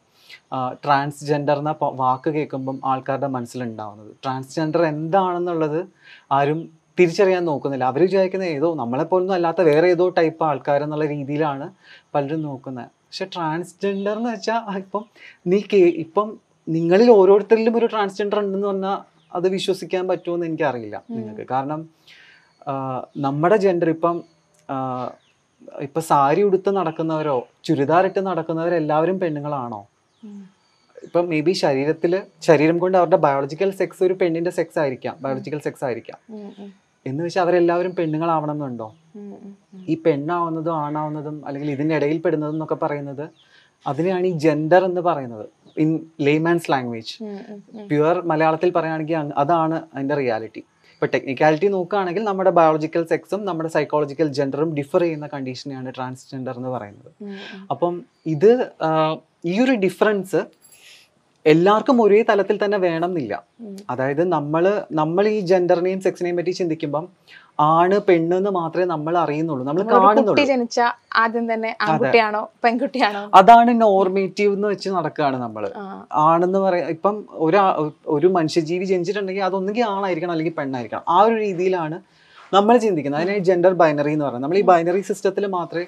[0.84, 1.72] ട്രാൻസ്ജെൻഡർ എന്ന
[2.04, 4.12] വാക്ക് കേൾക്കുമ്പം ആൾക്കാരുടെ മനസ്സിലുണ്ടാവുന്നത്.
[4.24, 5.82] ട്രാൻസ്ജെൻഡർ എന്താണെന്നുള്ളത്
[6.32, 6.60] ആരും
[7.00, 7.86] തിരിച്ചറിയാൻ നോക്കുന്നില്ല.
[7.92, 11.68] അവർ വിചാരിക്കുന്ന ഏതോ നമ്മളെപ്പോലൊന്നും അല്ലാത്ത വേറെ ഏതോ ടൈപ്പ് ആൾക്കാരെന്നുള്ള രീതിയിലാണ്
[12.16, 12.90] പലരും നോക്കുന്നത്.
[13.06, 15.04] പക്ഷെ ട്രാൻസ്ജെൻഡർ എന്ന് വെച്ചാൽ ഇപ്പം
[15.48, 16.28] നീ കേ ഇപ്പം
[16.68, 19.00] നിങ്ങളിൽ ഓരോരുത്തരിലും ഒരു ട്രാൻസ്ജെൻഡർ ഉണ്ടെന്ന് പറഞ്ഞാൽ
[19.38, 21.46] അത് വിശ്വസിക്കാൻ പറ്റുമെന്ന് എനിക്കറിയില്ല നിങ്ങൾക്ക്.
[21.54, 21.82] കാരണം
[23.26, 24.18] നമ്മുടെ ജെൻഡർ ഇപ്പം
[25.86, 27.36] ഇപ്പൊ സാരി ഉടുത്ത് നടക്കുന്നവരോ
[27.68, 29.82] ചുരിദാറിട്ട് നടക്കുന്നവരെല്ലാവരും പെണ്ണുങ്ങളാണോ.
[31.06, 32.14] ഇപ്പം മേ ബി ശരീരത്തിൽ
[32.48, 35.16] ശരീരം കൊണ്ട് അവരുടെ ബയോളജിക്കൽ സെക്സ് ഒരു പെണ്ണിന്റെ സെക്സ് ആയിരിക്കാം.
[35.24, 36.20] ബയോളജിക്കൽ സെക്സ് ആയിരിക്കാം.
[37.06, 38.88] എന്ന് വെച്ചാൽ അവരെല്ലാവരും പെണ്ണുങ്ങളാവണം എന്നുണ്ടോ.
[39.92, 43.26] ഈ പെണ്ണാവുന്നതും ആണാവുന്നതും അല്ലെങ്കിൽ ഇതിന്റെ ഇടയിൽ പെടുന്നതും എന്നൊക്കെ പറയുന്നത്
[43.86, 45.46] അതിനെയാണ് ഈ ജെൻഡർ എന്ന് പറയുന്നത്
[45.84, 45.90] ഇൻ
[46.28, 47.14] ലേമാൻസ് ലാംഗ്വേജ്.
[47.90, 50.64] പ്യുവർ മലയാളത്തിൽ പറയുകയാണെങ്കിൽ അതാണ് അതിന്റെ റിയാലിറ്റി
[50.96, 57.12] ഇപ്പൊ ടെക്നിക്കാലിറ്റി നോക്കുകയാണെങ്കിൽ നമ്മുടെ ബയോളജിക്കൽ സെക്സും നമ്മുടെ സൈക്കോളജിക്കൽ ജെൻഡറും ഡിഫർ ചെയ്യുന്ന കണ്ടീഷനെയാണ് ട്രാൻസ്ജെൻഡർ എന്ന് പറയുന്നത്.
[57.74, 57.94] അപ്പം
[58.36, 58.52] ഇത്
[59.52, 60.42] ഈ ഒരു ഡിഫറൻസ്
[61.46, 63.44] എല്ലാവർക്കും ഒരേ തലത്തിൽ തന്നെ വേണം എന്നില്ല
[63.90, 67.06] അതായത് നമ്മൾ നമ്മൾ ഈ ജെൻഡറിനെയും സെക്സിനെയും പറ്റി ചിന്തിക്കുമ്പം
[67.60, 69.66] ആണ് പെണ്ണ് എന്ന് മാത്രമേ നമ്മൾ അറിയുന്നുള്ളൂ.
[69.66, 70.46] നമ്മൾ കാണുന്നുള്ളൂ.
[70.46, 70.80] ജനിച്ച
[71.16, 73.30] ആദ്യം തന്നെ ആൺകുട്ടിയാണോ പെൺകുട്ടിയാണോ?
[73.34, 75.72] അതാണ് നോർമേറ്റീവ് എന്ന് വെച്ച് നടക്കുകയാണ് നമ്മൾ
[76.14, 77.64] ആണെന്ന് പറയാം ഇപ്പം ഒരാ
[78.08, 81.06] ഒരു മനുഷ്യജീവി ജനിച്ചിട്ടുണ്ടെങ്കിൽ അതൊന്നുകിൽ ആണായിരിക്കണം അല്ലെങ്കിൽ പെണ്ണായിരിക്കണം.
[81.10, 82.00] ആ ഒരു രീതിയിലാണ്
[82.54, 83.22] നമ്മൾ ചിന്തിക്കുന്നത്.
[83.22, 84.46] അതിനെ ജെൻഡർ ബൈനറി എന്ന് പറയുന്നത്.
[84.46, 85.86] നമ്മൾ ഈ ബൈനറി സിസ്റ്റത്തിൽ മാത്രമേ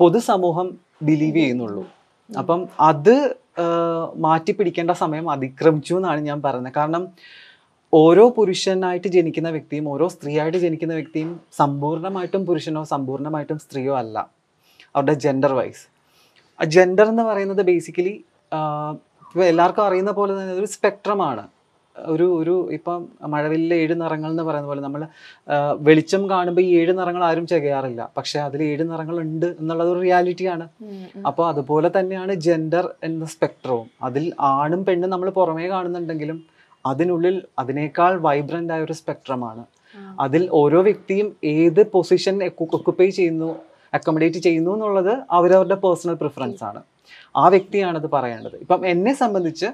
[0.00, 1.86] പൊതുസമൂഹം ബിലീവ് ചെയ്യുന്നുള്ളൂ.
[2.30, 3.64] അപ്പം അത് ആ,
[4.16, 6.72] മാറ്റിപ്പിടിക്കേണ്ട സമയം അതിക്രമിച്ചു എന്നാണ് ഞാൻ പറയുന്നത്.
[6.72, 7.02] കാരണം
[7.92, 14.16] ഓരോ പുരുഷനായിട്ട് ജനിക്കുന്ന വ്യക്തിയും ഓരോ സ്ത്രീയായിട്ട് ജനിക്കുന്ന വ്യക്തിയും സമ്പൂർണമായിട്ടും പുരുഷനോ സമ്പൂർണമായിട്ടും സ്ത്രീയോ അല്ല.
[14.94, 15.84] അവരുടെ ജെൻഡർ വൈസ്
[16.58, 18.14] ജെൻഡർ എന്ന് പറയുന്നത് ബേസിക്കലി
[19.24, 21.44] ഇപ്പോൾ എല്ലാവർക്കും അറിയുന്ന പോലെ തന്നെ ഒരു സ്പെക്ട്രമാണ്
[21.96, 23.00] ഒരു ഒരു ഇപ്പം
[23.32, 25.02] മഴവില്ലിലെ ഏഴ് നിറങ്ങൾ എന്ന് പറയുന്ന പോലെ നമ്മൾ
[25.88, 30.66] വെളിച്ചം കാണുമ്പോൾ ഈ ഏഴ് നിറങ്ങൾ ആരും ചെയ്യാറില്ല പക്ഷെ അതിൽ ഏഴ് നിറങ്ങൾ ഉണ്ട് എന്നുള്ളത് ഒരു റിയാലിറ്റിയാണ്.
[31.28, 36.40] അപ്പോൾ അതുപോലെ തന്നെയാണ് ജെൻഡർ എന്ന സ്പെക്ട്രവും അതിൽ ആണും പെണ്ണും നമ്മൾ പുറമേ കാണുന്നുണ്ടെങ്കിലും
[36.84, 39.64] അതിനുള്ളിൽ അതിനേക്കാൾ വൈബ്രന്റ് ആയ ഒരു സ്പെക്ട്രമാണ്.
[40.24, 43.50] അതിൽ ഓരോ വ്യക്തിയും ഏത് പൊസിഷൻ ഒക്കുപ്പൈ ചെയ്യുന്നു
[43.96, 46.80] അക്കോമഡേറ്റ് ചെയ്യുന്നു എന്നുള്ളത് അവരവരുടെ പേഴ്സണൽ പ്രിഫറൻസ് ആണ്.
[47.42, 48.56] ആ വ്യക്തിയാണത് പറയേണ്ടത്.
[48.64, 49.68] ഇപ്പം എന്നെ സംബന്ധിച്ച്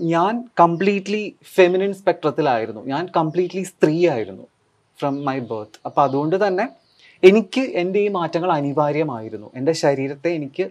[0.00, 4.44] ഞാൻ കംപ്ലീറ്റ്ലി ഫെമിനിൻ സ്പെക്ട്രത്തിലായിരുന്നു ഞാൻ കംപ്ലീറ്റ്ലി സ്ത്രീ ആയിരുന്നു
[5.00, 6.66] ഫ്രം മൈ ബർത്ത് അപ്പം അതുകൊണ്ട് തന്നെ
[7.22, 9.50] എനിക്ക് എന്റെ ഈ മാറ്റങ്ങൾ അനിവാര്യമായിരുന്നു.
[9.54, 10.66] എന്റെ ശരീരത്തെ എനിക്ക്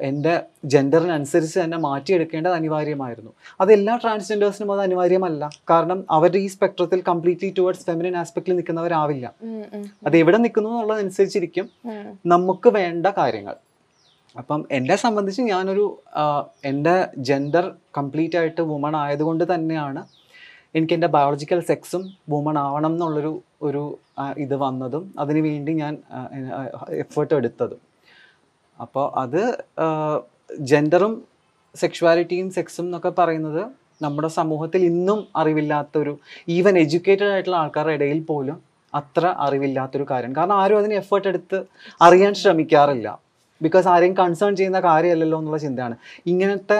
[0.00, 3.30] എന്റെ ജെൻഡറിനനുസരിച്ച് തന്നെ മാറ്റിയെടുക്കേണ്ടത് അനിവാര്യമായിരുന്നു.
[3.60, 5.50] അത് എല്ലാ ട്രാൻസ്ജെൻഡേഴ്സിനും അത് അനിവാര്യമല്ല.
[5.70, 9.26] കാരണം അവരുടെ ഈ സ്പെക്ട്രത്തിൽ കംപ്ലീറ്റ്ലി ടുവേർഡ്സ് ഫെമിനിൻ ആസ്പെക്റ്റിൽ നിൽക്കുന്നവരാവില്ല.
[10.06, 11.68] അത് എവിടെ നിൽക്കുന്നു എന്നുള്ളതനുസരിച്ചിരിക്കും
[12.26, 13.56] നമുക്ക് വേണ്ട കാര്യങ്ങൾ.
[14.36, 16.02] അപ്പം എന്നെ സംബന്ധിച്ച് ഞാനൊരു
[16.64, 20.06] എന്റെ ജെൻഡർ കംപ്ലീറ്റ് ആയിട്ട് വുമൺ ആയതുകൊണ്ട് തന്നെയാണ്
[20.74, 23.98] എനിക്ക് എന്റെ ബയോളജിക്കൽ സെക്സും വുമൺ ആവണം എന്നുള്ളൊരു ഒരു
[24.38, 25.96] ഇത് വന്നതും അതിനു വേണ്ടി ഞാൻ
[26.88, 27.80] എഫേർട്ട് എടുത്തതും.
[28.80, 29.42] അപ്പോൾ അത്
[30.60, 31.22] ജെൻഡറും
[31.76, 33.62] സെക്ഷുവാലിറ്റിയും സെക്സും എന്നൊക്കെ പറയുന്നത്
[34.02, 38.62] നമ്മുടെ സമൂഹത്തിൽ ഇന്നും അറിവില്ലാത്തൊരു ഈവൻ എഡ്യൂക്കേറ്റഡ് ആയിട്ടുള്ള ആൾക്കാരുടെ ഇടയിൽ പോലും
[38.94, 40.32] അത്ര അറിവില്ലാത്തൊരു കാര്യം.
[40.32, 41.64] കാരണം ആരും അതിന് എഫേർട്ട് എടുത്ത്
[42.00, 43.27] അറിയാൻ ശ്രമിക്കാറില്ല.
[43.62, 45.96] ബിക്കോസ് ആരെയും കൺസേൺ ചെയ്യുന്ന കാര്യമല്ലല്ലോ എന്നുള്ള ചിന്തയാണ്.
[46.26, 46.78] ഇങ്ങനത്തെ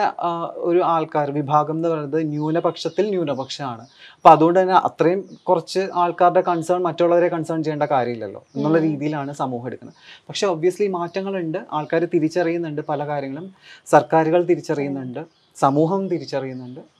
[0.68, 3.84] ഒരു ആൾക്കാർ വിഭാഗം എന്ന് പറയുന്നത് ന്യൂനപക്ഷത്തിൽ ന്യൂനപക്ഷമാണ്.
[4.16, 9.96] അപ്പോൾ അതുകൊണ്ട് തന്നെ അത്രയും കുറച്ച് ആൾക്കാരുടെ കൺസേൺ മറ്റുള്ളവരെ കൺസേൺ ചെയ്യേണ്ട കാര്യമില്ലല്ലോ എന്നുള്ള രീതിയിലാണ് സമൂഹം എടുക്കുന്നത്.
[10.28, 11.58] പക്ഷെ ഒബ്വിയസ്ലി മാറ്റങ്ങളുണ്ട്.
[11.72, 13.50] ആൾക്കാർ തിരിച്ചറിയുന്നുണ്ട് പല കാര്യങ്ങളും.
[13.86, 15.24] സർക്കാരുകൾ തിരിച്ചറിയുന്നുണ്ട്.
[15.56, 16.97] സമൂഹം തിരിച്ചറിയുന്നുണ്ട്.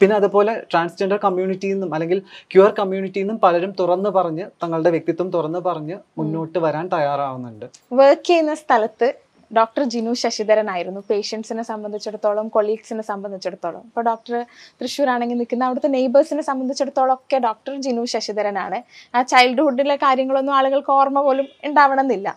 [0.00, 2.18] പിന്നെ അതുപോലെ ട്രാൻസ്ജെൻഡർ കമ്മ്യൂണിറ്റിയിൽ നിന്നും അല്ലെങ്കിൽ
[2.52, 7.66] ക്യൂർ കമ്മ്യൂണിറ്റിയിൽ നിന്നും പലരും തുറന്നു പറഞ്ഞ് തങ്ങളുടെ വ്യക്തിത്വം തുറന്നു പറഞ്ഞ് മുന്നോട്ട് വരാൻ തയ്യാറാവുന്നുണ്ട്.
[8.00, 9.08] വർക്ക് ചെയ്യുന്ന സ്ഥലത്ത്
[9.50, 13.82] ഡോക്ടർ ജിനു ശശിധരൻ ആയിരുന്നു പേഷ്യൻസിനെ സംബന്ധിച്ചിടത്തോളം കൊളീഗ്സിനെ സംബന്ധിച്ചിടത്തോളം.
[13.88, 14.34] ഇപ്പോൾ ഡോക്ടർ
[14.80, 18.78] തൃശ്ശൂർ ആണെങ്കിൽ നിൽക്കുന്ന അവിടുത്തെ നെയ്ബേഴ്സിനെ സംബന്ധിച്ചിടത്തോളം ഒക്കെ ഡോക്ടർ ജിനു ശശിധരനാണ്.
[19.14, 22.28] ആ ചൈൽഡ്ഹുഡിലെ കാര്യങ്ങളൊന്നും ആളുകൾക്ക് ഓർമ്മ പോലും ഉണ്ടാവണമെന്നില്ല.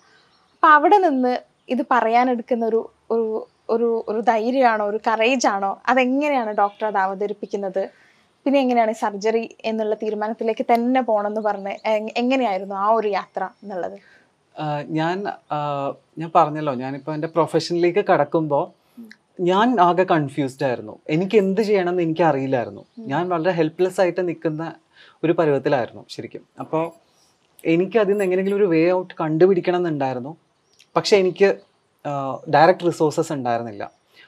[0.55, 1.33] അപ്പം അവിടെ നിന്ന്
[1.73, 7.84] ഇത് പറയാനെടുക്കുന്ന ഒരു ഒരു ഒരു ഒരു ധൈര്യമാണോ ഒരു കറേജാണോ ആണോ അതെങ്ങനെയാണ് ഡോക്ടർ അത് അവതരിപ്പിക്കുന്നത്?
[8.45, 11.73] പിന്നെ എങ്ങനെയാണ് സർജറി എന്നുള്ള തീരുമാനത്തിലേക്ക് തന്നെ പോകണമെന്ന് പറഞ്ഞ്
[12.21, 13.97] എങ്ങനെയായിരുന്നു ആ ഒരു യാത്ര എന്നുള്ളത്?
[14.99, 15.17] ഞാൻ
[16.19, 18.65] ഞാൻ പറഞ്ഞല്ലോ ഞാനിപ്പോൾ എന്റെ പ്രൊഫഷനിലേക്ക് കടക്കുമ്പോൾ
[19.49, 20.95] ഞാൻ ആകെ കൺഫ്യൂസ്ഡ് ആയിരുന്നു.
[21.15, 24.63] എനിക്ക് എന്ത് ചെയ്യണമെന്ന് എനിക്ക് അറിയില്ലായിരുന്നു ഞാൻ വളരെ ഹെൽപ്ലെസ് ആയിട്ട് നിൽക്കുന്ന
[25.23, 26.43] ഒരു പരുവത്തിലായിരുന്നു ശരിക്കും.
[26.63, 26.84] അപ്പോൾ
[27.73, 30.32] എനിക്ക് അതിൽ നിന്ന് എങ്ങനെയെങ്കിലും ഒരു വേ ഔട്ട് കണ്ടുപിടിക്കണം എന്നുണ്ടായിരുന്നു
[30.95, 31.49] പക്ഷെ എനിക്ക്
[32.55, 33.83] ഡയറക്റ്റ് റിസോഴ്സസ് ഉണ്ടായിരുന്നില്ല.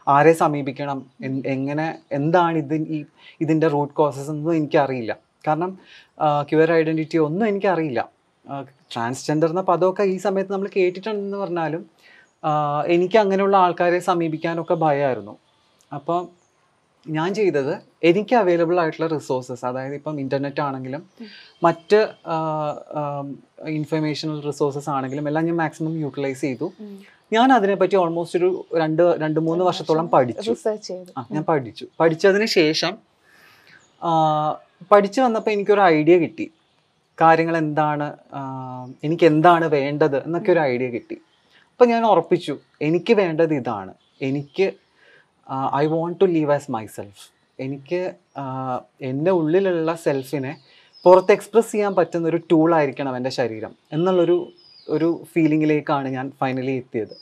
[0.07, 0.99] ആരെ സമീപിക്കണം?
[1.55, 2.99] എങ്ങനെ എന്താണ് ഇത് ഈ
[3.41, 5.13] ഇതിന്റെ റൂട്ട് കോസസ് ഒന്നും എനിക്കറിയില്ല.
[5.47, 5.71] കാരണം
[6.49, 8.01] ക്യുവർ ഐഡന്റിറ്റി ഒന്നും എനിക്കറിയില്ല.
[8.93, 11.85] ട്രാൻസ്ജെൻഡർ എന്ന പദമൊക്കെ ഈ സമയത്ത് നമ്മൾ കേട്ടിട്ടുണ്ടെന്ന് പറഞ്ഞാലും
[12.95, 15.33] എനിക്ക് അങ്ങനെയുള്ള ആൾക്കാരെ സമീപിക്കാനൊക്കെ ഭയമായിരുന്നു
[15.93, 16.21] അപ്പം
[17.07, 17.73] ഞാൻ ചെയ്തത്
[18.09, 21.03] എനിക്ക് അവൈലബിൾ ആയിട്ടുള്ള റിസോഴ്സസ് അതായത് ഇപ്പം ഇന്റർനെറ്റ് ആണെങ്കിലും
[21.63, 21.99] മറ്റ്
[23.77, 26.67] ഇൻഫർമേഷണൽ റിസോഴ്സസ് ആണെങ്കിലും എല്ലാം ഞാൻ മാക്സിമം യൂട്ടിലൈസ് ചെയ്തു.
[27.33, 30.55] ഞാൻ അതിനെപ്പറ്റി ഓൾമോസ്റ്റ് ഒരു രണ്ട് രണ്ട് മൂന്ന് വർഷത്തോളം പഠിച്ചു.
[31.31, 31.85] ഞാൻ പഠിച്ചു.
[31.99, 32.97] പഠിച്ചതിന് ശേഷം
[34.91, 36.51] പഠിച്ചു വന്നപ്പോൾ എനിക്കൊരു ഐഡിയ കിട്ടി.
[37.21, 38.17] കാര്യങ്ങൾ എന്താണ്
[39.03, 41.17] എനിക്ക് എന്താണ് വേണ്ടത് എന്നൊക്കെ ഒരു ഐഡിയ കിട്ടി.
[41.71, 43.93] അപ്പം ഞാൻ ഉറപ്പിച്ചു എനിക്ക് വേണ്ടത് ഇതാണ്.
[44.21, 44.71] എനിക്ക്
[45.75, 47.25] I want to live as myself
[47.59, 48.13] എനിക്ക്
[49.01, 50.57] എന്റെ ഉള്ളിലുള്ള സെൽഫിനെ
[51.05, 54.51] പുറത്ത് എക്സ്പ്രസ് ചെയ്യാൻ പറ്റുന്ന ഒരു ടൂളായിരിക്കണം എന്റെ ശരീരം എന്നുള്ളൊരു
[54.95, 57.15] ഒരു ഫീലിങ്ങിലേക്കാണ് ഞാൻ ഫൈനലി എത്തിയത്.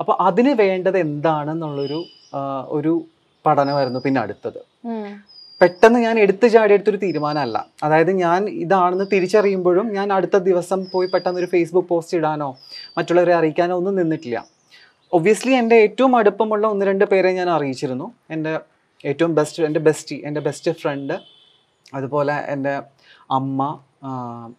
[0.00, 2.00] അപ്പോൾ അതിന് വേണ്ടത് എന്താണെന്നുള്ളൊരു
[2.78, 2.92] ഒരു
[3.46, 4.60] പഠനമായിരുന്നു പിന്നെ അടുത്തത്.
[5.60, 7.56] പെട്ടെന്ന് ഞാൻ എടുത്തു ചാടി ചാടിയെടുത്തൊരു തീരുമാനമല്ല.
[7.84, 12.48] അതായത് ഞാൻ ഇതാണെന്ന് തിരിച്ചറിയുമ്പോഴും ഞാൻ അടുത്ത ദിവസം പോയി പെട്ടെന്ന് ഒരു ഫേസ്ബുക്ക് പോസ്റ്റ് ഇടാനോ
[12.96, 14.38] മറ്റുള്ളവരെ അറിയിക്കാനോ ഒന്നും നിന്നിട്ടില്ല.
[15.12, 18.06] ഒബ്വിയസ്ലി എന്റെ ഏറ്റവും അടുപ്പമുള്ള ഒന്ന് രണ്ട് പേരെ ഞാൻ അറിയിച്ചിരുന്നു.
[18.34, 18.52] എന്റെ
[19.10, 21.14] ഏറ്റവും ബെസ്റ്റ് എന്റെ ബെസ്റ്റി എന്റെ ബെസ്റ്റ് ഫ്രണ്ട്
[21.94, 22.74] അതുപോലെ എന്റെ
[23.30, 23.60] അമ്മ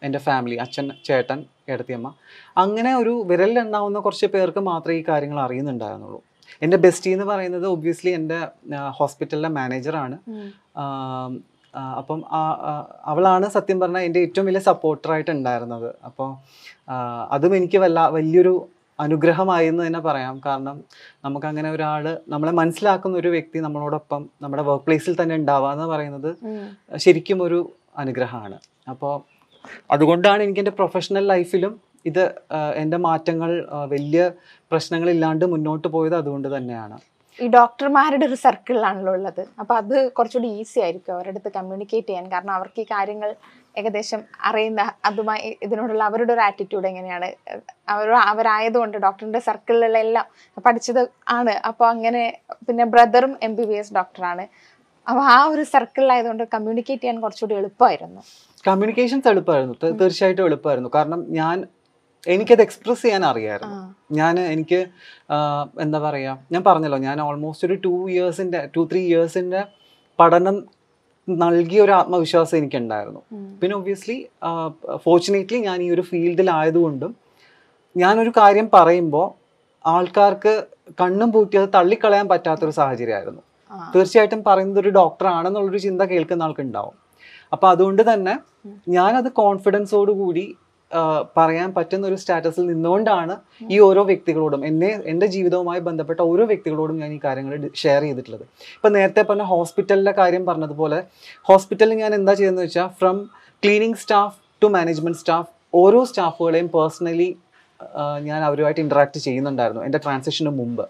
[0.05, 2.09] എന്റെ ഫാമിലി അച്ഛൻ ചേട്ടൻ ഏടത്തിയമ്മ
[2.57, 6.19] അങ്ങനെ ഒരു വിരലിലെണ്ണാവുന്ന കുറച്ച് പേർക്ക് മാത്രമേ ഈ കാര്യങ്ങൾ അറിയുന്നുണ്ടായിരുന്നുള്ളൂ.
[6.61, 8.39] എന്റെ ബെസ്റ്റി എന്ന് പറയുന്നത് ഒബ്വിയസ്ലി എന്റെ
[8.99, 10.17] ഹോസ്പിറ്റലിലെ മാനേജറാണ്
[11.99, 12.19] അപ്പം
[13.11, 16.29] അവളാണ് സത്യം പറഞ്ഞാൽ എന്റെ ഏറ്റവും വലിയ സപ്പോർട്ടറായിട്ട് ഉണ്ടായിരുന്നത് അപ്പോൾ
[17.35, 18.53] അതും എനിക്ക് വല്ല വലിയൊരു
[18.99, 20.35] അനുഗ്രഹമായി എന്ന് തന്നെ പറയാം.
[20.45, 20.75] കാരണം
[21.25, 26.31] നമുക്കങ്ങനെ ഒരാൾ നമ്മളെ മനസ്സിലാക്കുന്ന ഒരു വ്യക്തി നമ്മളോടൊപ്പം നമ്മുടെ വർക്ക് പ്ലേസിൽ തന്നെ ഉണ്ടാവുക എന്ന് പറയുന്നത്
[26.97, 27.59] ശരിക്കും ഒരു
[28.01, 28.57] അനുഗ്രഹമാണ്.
[28.91, 29.13] അപ്പോൾ
[29.95, 31.73] അതുകൊണ്ടാണ് എനിക്ക് എന്റെ പ്രൊഫഷണൽ ലൈഫിലും
[32.09, 32.23] ഇത്
[32.81, 33.51] എന്റെ മാറ്റങ്ങൾ
[33.95, 34.23] വലിയ
[34.71, 36.97] പ്രശ്നങ്ങളില്ലാണ്ട് മുന്നോട്ട് പോയത് അതുകൊണ്ട് തന്നെയാണ്.
[37.39, 39.43] ഈ ഡോക്ടർമാരുടെ ഒരു സർക്കിളിലാണല്ലോ ഉള്ളത്.
[39.61, 42.25] അപ്പോൾ അത് കുറച്ചുകൂടി ഈസി ആയിരിക്കും അവരുടെ അടുത്ത് കമ്മ്യൂണിക്കേറ്റ് ചെയ്യാൻ.
[42.33, 43.29] കാരണം അവർക്ക് ഈ കാര്യങ്ങൾ
[43.79, 47.29] ഏകദേശം അറിയുന്ന അതുമായി ഇതിനോടുള്ള അവരുടെ ഒരു ആറ്റിറ്റ്യൂഡ് എങ്ങനെയാണ്?
[47.93, 50.25] അവർ അവരായതുകൊണ്ട് ഡോക്ടറിന്റെ സർക്കിളിലുള്ള എല്ലാം
[50.65, 51.01] പഠിച്ചത്
[51.37, 51.55] ആണ്.
[51.69, 52.23] അപ്പോൾ അങ്ങനെ
[52.67, 54.45] പിന്നെ ബ്രദറും എം ബി ബി എസ് ഡോക്ടറാണ്
[55.09, 58.21] അപ്പോൾ ആ ഒരു സർക്കിളിലായതുകൊണ്ട് കമ്മ്യൂണിക്കേറ്റ് ചെയ്യാൻ കുറച്ചുകൂടി എളുപ്പമായിരുന്നു.
[58.67, 59.75] കമ്മ്യൂണിക്കേഷൻസ് എളുപ്പമായിരുന്നു.
[60.01, 60.91] തീർച്ചയായിട്ടും എളുപ്പമായിരുന്നു.
[60.97, 61.57] കാരണം ഞാൻ
[62.33, 63.79] എനിക്കത് എക്സ്പ്രസ് ചെയ്യാൻ അറിയാമായിരുന്നു
[64.19, 64.79] ഞാൻ എനിക്ക്
[65.85, 69.61] എന്താ പറയുക ഞാൻ പറഞ്ഞല്ലോ ഞാൻ ഓൾമോസ്റ്റ് ഒരു ടു ഇയേഴ്സിന്റെ ടു ത്രീ ഇയേഴ്സിന്റെ
[70.19, 70.57] പഠനം
[71.27, 73.21] നൽകിയ ഒരു ആത്മവിശ്വാസം എനിക്കുണ്ടായിരുന്നു.
[73.59, 74.17] പിന്നെ ഒബ്വിയസ്ലി
[75.05, 77.11] ഫോർച്ചുനേറ്റ്ലി ഞാൻ ഈ ഒരു ഫീൽഡിലായതുകൊണ്ടും
[77.95, 79.27] ഞാനൊരു കാര്യം പറയുമ്പോൾ
[79.85, 80.53] ആൾക്കാർക്ക്
[81.01, 83.43] കണ്ണും പൂട്ടി അത് തള്ളിക്കളയാൻ പറ്റാത്തൊരു സാഹചര്യമായിരുന്നു.
[83.93, 86.95] തീർച്ചയായിട്ടും പറയുന്നത് ഒരു ഡോക്ടർ ആണെന്നുള്ളൊരു ചിന്ത കേൾക്കുന്ന ആൾക്കുണ്ടാവും.
[87.53, 88.33] അപ്പോൾ അതുകൊണ്ട് തന്നെ
[88.97, 90.45] ഞാനത് കോൺഫിഡൻസോട് കൂടി
[91.37, 93.35] പറയാൻ പറ്റുന്ന ഒരു സ്റ്റാറ്റസിൽ നിന്നുകൊണ്ടാണ്
[93.73, 98.45] ഈ ഓരോ വ്യക്തികളോടും എന്നെ എന്റെ ജീവിതവുമായി ബന്ധപ്പെട്ട ഓരോ വ്യക്തികളോടും ഞാൻ ഈ കാര്യങ്ങൾ ഷെയർ ചെയ്തിട്ടുള്ളത്.
[98.77, 100.99] ഇപ്പം നേരത്തെ പറഞ്ഞ ഹോസ്പിറ്റലിന്റെ കാര്യം പറഞ്ഞതുപോലെ
[101.49, 103.17] ഹോസ്പിറ്റലിൽ ഞാൻ എന്താ ചെയ്യുന്നത് വെച്ചാൽ from
[103.63, 105.49] cleaning staff to management staff
[105.81, 107.29] ഓരോ സ്റ്റാഫുകളെയും പേഴ്സണലി
[108.27, 110.85] ഞാൻ അവരുമായിട്ട് ഇൻട്രാക്ട് ചെയ്യുന്നുണ്ടായിരുന്നു എന്റെ ട്രാൻസാക്ഷന് മുമ്പ്.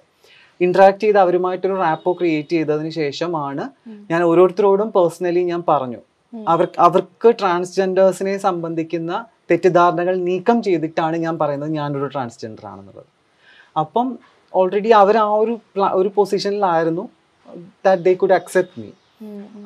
[0.62, 3.64] ഇൻട്രാക്ട് ചെയ്ത് അവരുമായിട്ടൊരു റാപ്പോ ക്രിയേറ്റ് ചെയ്തതിന് ശേഷമാണ്
[4.12, 6.00] ഞാൻ ഓരോരുത്തരോടും പേഴ്സണലി ഞാൻ പറഞ്ഞു.
[6.34, 13.10] അവർ അവർക്ക് ട്രാൻസ്ജെൻഡേഴ്സിനെ സംബന്ധിക്കുന്ന തെറ്റിദ്ധാരണകൾ നീക്കം ചെയ്തിട്ടാണ് ഞാൻ പറയുന്നത് ഞാനൊരു ട്രാൻസ്ജെൻഡർ ആണെന്നുള്ളത്.
[13.78, 14.08] അപ്പം
[14.54, 15.54] ഓൾറെഡി അവർ ആ ഒരു
[16.00, 17.10] ഒരു പൊസിഷനിലായിരുന്നു
[17.86, 18.90] that they could accept me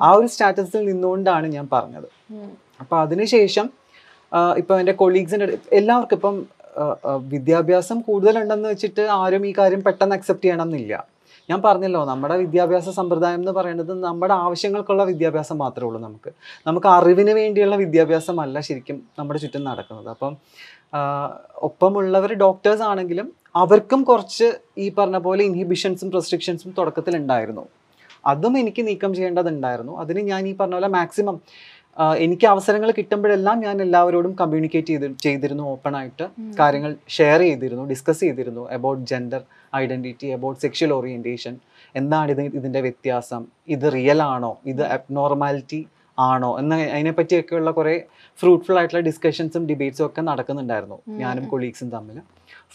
[0.02, 2.08] ആ ഒരു സ്റ്റാറ്റസിൽ നിന്നുകൊണ്ടാണ് ഞാൻ പറഞ്ഞത്.
[2.80, 3.66] അപ്പം അതിനുശേഷം
[4.56, 6.34] ഇപ്പം എന്റെ കൊളീഗ്സിന്റെ എല്ലാവർക്കും ഇപ്പം
[7.32, 10.94] വിദ്യാഭ്യാസം കൂടുതലുണ്ടെന്ന് വെച്ചിട്ട് ആരും ഈ കാര്യം പെട്ടെന്ന് അക്സെപ്റ്റ് ചെയ്യണം എന്നില്ല
[11.50, 16.30] ഞാൻ പറഞ്ഞല്ലോ നമ്മുടെ വിദ്യാഭ്യാസ സമ്പ്രദായം എന്ന് പറയുന്നത് നമ്മുടെ ആവശ്യങ്ങൾക്കുള്ള വിദ്യാഭ്യാസം മാത്രമേ ഉള്ളൂ നമുക്ക്.
[16.66, 20.10] നമുക്ക് അറിവിന് വേണ്ടിയുള്ള വിദ്യാഭ്യാസമല്ല ശരിക്കും നമ്മുടെ ചുറ്റും നടക്കുന്നത്.
[20.14, 20.34] അപ്പം
[21.68, 23.28] ഒപ്പമുള്ളവർ ഡോക്ടേഴ്സ് ആണെങ്കിലും
[23.62, 27.64] അവർക്കും കുറച്ച് ഈ പറഞ്ഞ പോലെ ഇൻഹിബിഷൻസും റെസ്ട്രിക്ഷൻസും തുടക്കത്തിൽ ഉണ്ടായിരുന്നു
[28.30, 29.92] അതും എനിക്ക് നീക്കം ചെയ്യേണ്ടതുണ്ടായിരുന്നു.
[30.02, 31.36] അതിന് ഞാൻ ഈ പറഞ്ഞ പോലെ മാക്സിമം
[31.96, 36.28] എനിക്ക് അവസരങ്ങൾ കിട്ടുമ്പോഴെല്ലാം ഞാൻ എല്ലാവരോടും കമ്മ്യൂണിക്കേറ്റ് ചെയ്ത് ചെയ്തിരുന്നു ഓപ്പൺ ആയിട്ട്.
[36.60, 39.42] കാര്യങ്ങൾ ഷെയർ ചെയ്തിരുന്നു ഡിസ്കസ് ചെയ്തിരുന്നു about gender
[39.76, 41.56] identity about sexual orientation
[41.96, 43.46] എന്താണ് ഇത് ഇതിന്റെ വ്യത്യാസം?
[43.68, 44.58] ഇത് റിയൽ ആണോ?
[44.66, 45.86] ഇത് അബ്നോർമാലിറ്റി
[46.18, 46.58] ആണോ?
[46.58, 48.02] എന്ന അതിനെപ്പറ്റിയൊക്കെയുള്ള കുറേ
[48.38, 52.18] ഫ്രൂട്ട്ഫുൾ ആയിട്ടുള്ള ഡിസ്കഷൻസും ഡിബേറ്റ്സും ഒക്കെ നടക്കുന്നുണ്ടായിരുന്നു ഞാനും കൊളീഗ്സും തമ്മിൽ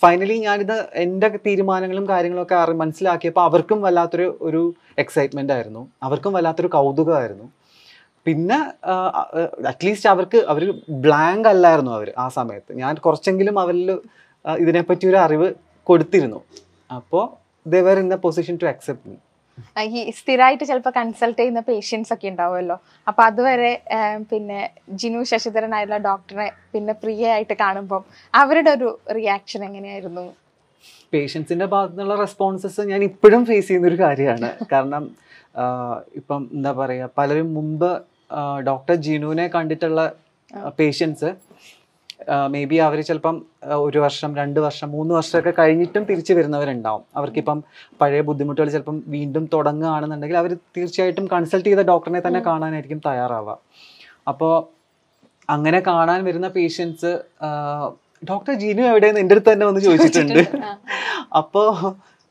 [0.04, 5.90] ഫൈനലി ഞാനിത് എന്റെ തീരുമാനങ്ങളും കാര്യങ്ങളൊക്കെ മനസ്സിലാക്കിയപ്പോൾ അവർക്കും വല്ലാത്തൊരു ഒരു എക്സൈറ്റ്മെന്റ് ആയിരുന്നു.
[6.04, 7.44] അവർക്കും വല്ലാത്തൊരു കൗതുകമായിരുന്നു.
[8.26, 8.58] പിന്നെ
[9.72, 10.64] അറ്റ്ലീസ്റ്റ് അവർക്ക് അവർ
[11.06, 12.72] ബ്ലാങ്ക് അല്ലായിരുന്നു അവർ ആ സമയത്ത്.
[12.84, 13.92] ഞാൻ കുറച്ചെങ്കിലും അവരിൽ
[14.64, 15.48] ഇതിനെപ്പറ്റി ഒരു അറിവ്
[15.90, 16.40] കൊടുത്തിരുന്നു.
[16.98, 17.24] അപ്പോൾ
[17.66, 19.18] were in the position to accept me
[19.98, 22.78] ഈ സ്ഥിരമായിട്ട് ചിലപ്പോൾ കൺസൾട്ട് ചെയ്യുന്ന പേഷ്യൻസ് ഒക്കെ ഉണ്ടാവുമല്ലോ.
[23.10, 23.74] അപ്പൊ അതുവരെ
[24.32, 24.62] പിന്നെ
[25.02, 28.02] ജിനു ശശിധരനായുള്ള ഡോക്ടറെ പിന്നെ പ്രിയ ആയിട്ട് കാണുമ്പോൾ
[28.42, 30.26] അവരുടെ ഒരു റിയാക്ഷൻ എങ്ങനെയായിരുന്നു?
[31.14, 34.50] പേഷ്യൻസിന്റെ ഭാഗത്തു നിന്നുള്ള റെസ്പോൺസസ് ഞാൻ ഇപ്പോഴും ഫേസ് ചെയ്യുന്ന ഒരു കാര്യമാണ്.
[34.72, 35.04] കാരണം
[36.22, 37.92] ഇപ്പം എന്താ പറയുക പലരും മുമ്പ്
[38.68, 40.02] ഡോക്ടർ ജിനുവിനെ കണ്ടിട്ടുള്ള
[40.80, 41.30] പേഷ്യൻസ്
[42.54, 43.46] മേ ബി അവർ ചിലപ്പം
[43.86, 47.04] ഒരു വർഷം രണ്ട് വർഷം മൂന്ന് വർഷമൊക്കെ കഴിഞ്ഞിട്ടും തിരിച്ചു വരുന്നവരുണ്ടാവും.
[47.16, 47.64] അവർക്കിപ്പം
[48.02, 53.58] പഴയ ബുദ്ധിമുട്ടുകൾ ചിലപ്പം വീണ്ടും തുടങ്ങുകയാണെന്നുണ്ടെങ്കിൽ അവർ തീർച്ചയായിട്ടും കൺസൾട്ട് ചെയ്ത ഡോക്ടറിനെ തന്നെ കാണാനായിരിക്കും തയ്യാറാവുക.
[54.28, 54.54] അപ്പോൾ
[55.50, 57.12] അങ്ങനെ കാണാൻ വരുന്ന പേഷ്യൻസ്
[58.30, 60.44] ഡോക്ടർ ജിനു എവിടെയെന്ന് എന്റെ അടുത്ത് തന്നെ വന്ന് ചോദിച്ചിട്ടുണ്ട്.
[61.42, 61.70] അപ്പോൾ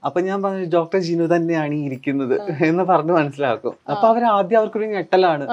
[0.07, 2.37] അപ്പോ ഞാൻ പറഞ്ഞു ഡോക്ടർ ജിനു തന്നെയാണ് ഈ ഇരിക്കുന്നത്.
[2.69, 3.75] എന്ന് പറഞ്ഞു മനസ്സിലാക്കും.
[3.93, 5.47] അപ്പൊ അവർ ആദ്യം അവർക്കൊരു ഞെട്ടലാണ്.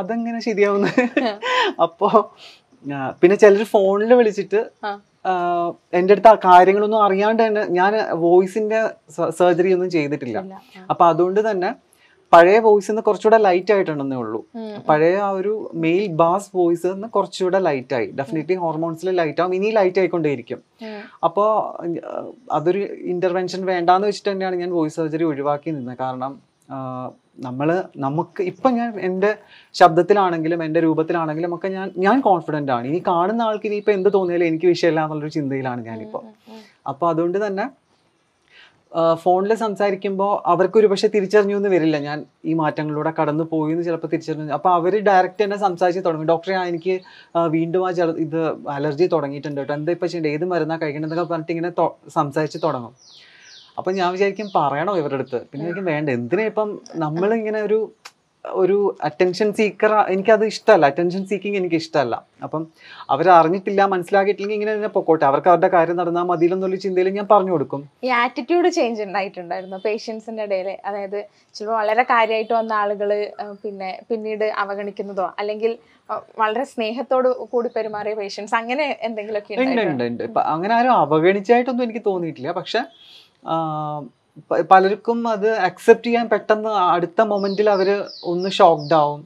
[0.00, 0.88] അതെങ്ങനെ ശരിയാവുന്ന?
[1.82, 2.08] അപ്പോ
[3.20, 4.60] പിന്നെ ചിലർ ഫോണിൽ വിളിച്ചിട്ട്
[5.98, 8.80] എന്റെ അടുത്ത് കാര്യങ്ങളൊന്നും അറിയാണ്ട് തന്നെ ഞാൻ വോയിസിന്റെ
[9.38, 10.38] സർജറി ഒന്നും ചെയ്തിട്ടില്ല.
[10.90, 11.70] അപ്പൊ അതുകൊണ്ട് തന്നെ
[12.32, 14.40] പഴയ വോയിസ് നിന്ന് കുറച്ചുകൂടെ ലൈറ്റ് ആയിട്ടുണ്ടെന്നേ ഉള്ളൂ.
[14.88, 18.06] പഴയ ആ ഒരു മെയിൽ ബാസ് വോയിസ് നിന്ന് കുറച്ചുകൂടെ ലൈറ്റ് ആയി.
[18.06, 19.54] ഡെഫിനറ്റ്ലി ഹോർമോൺസിൽ ലൈറ്റ് ആവും.
[19.54, 20.60] ഇനി ലൈറ്റ് ആയിക്കൊണ്ടേയിരിക്കും.
[21.24, 21.48] അപ്പോൾ
[22.52, 22.78] അതൊരു
[23.14, 25.98] ഇന്റർവെൻഷൻ വേണ്ടാന്ന് വെച്ചിട്ട് തന്നെയാണ് ഞാൻ വോയിസ് സർജറി ഒഴിവാക്കി നിന്നത്.
[26.04, 26.47] കാരണം
[27.46, 27.68] നമ്മൾ
[28.04, 29.30] നമുക്ക് ഇപ്പം ഞാൻ എന്റെ
[29.80, 32.86] ശബ്ദത്തിലാണെങ്കിലും എന്റെ രൂപത്തിലാണെങ്കിലും ഒക്കെ ഞാൻ ഞാൻ കോൺഫിഡന്റ് ആണ്.
[32.90, 36.24] ഇനി കാണുന്ന ആൾക്ക് ഇനി ഇപ്പം എന്ത് തോന്നിയാലും എനിക്ക് വിഷയമില്ല എന്നുള്ളൊരു ചിന്തയിലാണ് ഞാനിപ്പോൾ.
[36.92, 37.66] അപ്പോൾ അതുകൊണ്ട് തന്നെ
[39.22, 41.96] ഫോണിൽ സംസാരിക്കുമ്പോൾ അവർക്ക് ഒരു പക്ഷേ തിരിച്ചറിഞ്ഞു എന്ന് വരില്ല.
[42.06, 42.18] ഞാൻ
[42.50, 44.52] ഈ മാറ്റങ്ങളിലൂടെ കടന്നു പോയി എന്ന് ചിലപ്പോൾ തിരിച്ചറിഞ്ഞു.
[44.58, 46.26] അപ്പോൾ അവർ ഡയറക്റ്റ് തന്നെ സംസാരിച്ച് തുടങ്ങി.
[46.32, 46.94] ഡോക്ടറെ ആ എനിക്ക്
[47.56, 47.90] വീണ്ടും ആ
[48.26, 48.40] ഇത്
[48.76, 49.74] അലർജി തുടങ്ങിയിട്ടുണ്ട് കേട്ടോ.
[49.78, 50.34] എന്താ ഇപ്പം ചെയ്യേണ്ടത്?
[50.36, 51.72] ഏത് മരുന്നാണ് കഴിക്കേണ്ടതെന്നൊക്കെ പറഞ്ഞിട്ട് ഇങ്ങനെ
[52.18, 52.94] സംസാരിച്ച് തുടങ്ങും.
[53.78, 55.40] അപ്പം ഞാൻ വിചാരിക്കും പറയണോ ഇവരുടെ അടുത്ത്?
[55.50, 56.08] പിന്നെ എനിക്ക് വേണ്ട.
[56.18, 56.70] എന്തിനാ ഇപ്പം
[57.04, 57.80] നമ്മളിങ്ങനെ ഒരു
[58.44, 60.84] ഒരു അറ്റൻഷൻ സീക്കർ എനിക്കത് ഇഷ്ടമല്ല.
[60.90, 62.14] അറ്റൻഷൻ സീക്കിങ് എനിക്ക് ഇഷ്ടമല്ല.
[62.46, 62.62] അപ്പം
[63.14, 65.24] അവർ അറിഞ്ഞിട്ടില്ല മനസ്സിലാക്കിയിട്ടില്ലെങ്കിൽ ഇങ്ങനെ തന്നെ പൊക്കോട്ടെ.
[65.30, 67.82] അവർക്ക് അവരുടെ കാര്യം നടന്നാൽ മതിയിലെന്നുള്ള ചിന്തയിൽ ഞാൻ പറഞ്ഞു കൊടുക്കും.
[68.06, 71.18] ഈ ആറ്റിറ്റ്യൂഡ് ചേഞ്ച് ഉണ്ടായിട്ടുണ്ടായിരുന്നു പേഷ്യൻസിന്റെ ഇടയിൽ അതായത്
[71.56, 73.12] ചിലപ്പോൾ വളരെ കാര്യമായിട്ട് വന്ന ആളുകൾ
[73.64, 75.74] പിന്നെ പിന്നീട് അവഗണിക്കുന്നതോ അല്ലെങ്കിൽ
[76.40, 82.52] വളരെ സ്നേഹത്തോട് കൂടി പെരുമാറിയ പേഷ്യൻസ് അങ്ങനെ എന്തെങ്കിലുമൊക്കെ ഉണ്ട് അങ്ങനെ ആരും അവഗണിച്ചായിട്ടൊന്നും എനിക്ക് തോന്നിയിട്ടില്ല.
[82.60, 82.82] പക്ഷെ
[84.72, 87.88] പലർക്കും അത് അക്സെപ്റ്റ് ചെയ്യാൻ പെട്ടെന്ന് അടുത്ത മൊമെന്റിൽ അവർ
[88.32, 89.20] ഒന്ന് ഷോക്ക്ഡ് ആവും.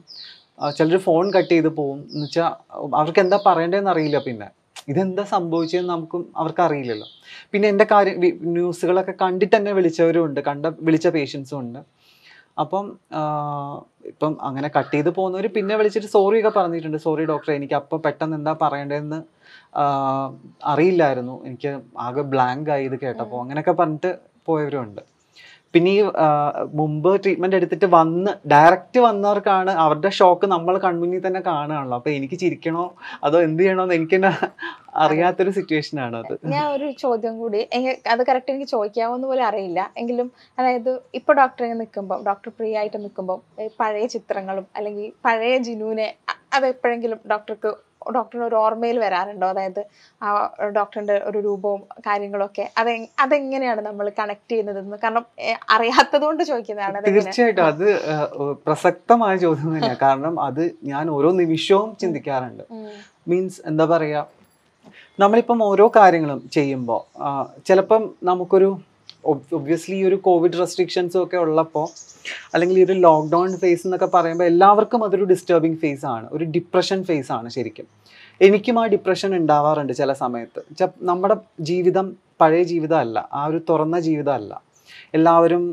[0.77, 1.99] ചിലർ ഫോൺ കട്ട് ചെയ്ത് പോവും.
[2.13, 2.51] എന്ന് വെച്ചാൽ
[2.99, 4.47] അവർക്ക് എന്താ പറയേണ്ടതെന്ന് അറിയില്ല പിന്നെ.
[4.91, 7.07] ഇതെന്താ സംഭവിച്ചതെന്ന് നമുക്കും അവർക്ക് അറിയില്ലല്ലോ.
[7.51, 8.15] പിന്നെ എന്റെ കാര്യം
[8.55, 10.39] ന്യൂസുകളൊക്കെ കണ്ടിട്ട് തന്നെ വിളിച്ചവരും ഉണ്ട്.
[10.49, 11.79] കണ്ട വിളിച്ച പേഷ്യൻസും ഉണ്ട്.
[12.63, 12.85] അപ്പം
[14.11, 16.99] ഇപ്പം അങ്ങനെ കട്ട് ചെയ്ത് പോകുന്നവർ പിന്നെ വിളിച്ചിട്ട് സോറി പറഞ്ഞിട്ടുണ്ട്.
[17.07, 19.19] സോറി ഡോക്ടറെ എനിക്ക് അപ്പം പെട്ടെന്ന് എന്താ പറയേണ്ടതെന്ന്
[20.71, 21.45] അറിയില്ലായിരുന്നു.
[21.45, 24.11] എനിക്ക് ആകെ ബ്ലാങ്ക് ആയി ഇത് കേട്ടപ്പോൾ അങ്ങനെയൊക്കെ പറഞ്ഞിട്ട്
[24.47, 25.01] പോയവരുണ്ട്.
[25.73, 26.01] പിന്നെ ഈ
[26.79, 31.97] മുമ്പ് ട്രീറ്റ്മെന്റ് എടുത്തിട്ട് വന്ന് ഡയറക്റ്റ് വന്നവർക്കാണ് അവരുടെ ഷോക്ക് നമ്മൾ കൺമുന്നിൽ തന്നെ കാണുകയാണല്ലോ.
[31.97, 32.83] അപ്പൊ എനിക്ക് ചിരിക്കണോ?
[33.23, 34.17] അതോ എന്ത് ചെയ്യണോ എന്ന് എനിക്ക്
[35.03, 36.33] അറിയാത്തൊരു സിറ്റുവേഷൻ ആണ് അത്.
[36.53, 37.61] ഞാൻ ഒരു ചോദ്യം കൂടി.
[38.13, 39.89] അത് കറക്റ്റ് എനിക്ക് ചോദിക്കാവുന്ന പോലെ അറിയില്ല.
[39.97, 43.39] എങ്കിലും അതായത് ഇപ്പൊ ഡോക്ടറെ നിൽക്കുമ്പോൾ ഡോക്ടർ ഫ്രീ ആയിട്ട് നിൽക്കുമ്പോൾ
[43.81, 46.07] പഴയ ചിത്രങ്ങളും അല്ലെങ്കിൽ പഴയ ജിനുവിനെ
[46.57, 47.71] അത് എപ്പോഴെങ്കിലും ഡോക്ടർക്ക്
[48.15, 49.47] ഡോക്ടറിന് ഒരു ഓർമ്മയിൽ വരാറുണ്ടോ?
[49.53, 49.81] അതായത്
[50.21, 50.29] ആ
[50.77, 52.91] ഡോക്ടറിന്റെ ഒരു രൂപവും കാര്യങ്ങളൊക്കെ അത്
[53.25, 55.25] അതെങ്ങനെയാണ് നമ്മൾ കണക്ട് ചെയ്യുന്നത് കാരണം
[55.69, 57.87] അറിയാത്തത് കൊണ്ട് ചോദിക്കുന്നതാണ് തീർച്ചയായിട്ടും അത്
[58.67, 59.99] പ്രസക്തമായ ചോദ്യം തന്നെയാണ്.
[60.05, 62.63] കാരണം അത് ഞാൻ ഓരോ നിമിഷവും ചിന്തിക്കാറുണ്ട്.
[63.31, 64.25] മീൻസ് എന്താ പറയുക
[65.19, 67.01] നമ്മളിപ്പം ഓരോ കാര്യങ്ങളും ചെയ്യുമ്പോൾ
[67.67, 68.69] ചിലപ്പം നമുക്കൊരു
[69.25, 71.85] ഒബ്വിയസ്ലി ഈ ഒരു കോവിഡ് റെസ്ട്രിക്ഷൻസും ഒക്കെ ഉള്ളപ്പോൾ
[72.53, 77.31] അല്ലെങ്കിൽ ഈ ഒരു ലോക്ക്ഡൗൺ ഫേസ് എന്നൊക്കെ പറയുമ്പോൾ എല്ലാവർക്കും അതൊരു ഡിസ്റ്റർബിങ് ഫേസ് ആണ് ഒരു ഡിപ്രഷൻ ഫേസ്
[77.31, 77.87] ആണ് ശരിക്കും.
[78.41, 80.61] എനിക്കും ആ ഡിപ്രഷൻ ഉണ്ടാവാറുണ്ട് ചില സമയത്ത്.
[81.01, 84.61] നമ്മുടെ ജീവിതം പഴയ ജീവിതമല്ല ആ ഒരു തുറന്ന ജീവിതമല്ല.
[85.13, 85.63] എല്ലാവരും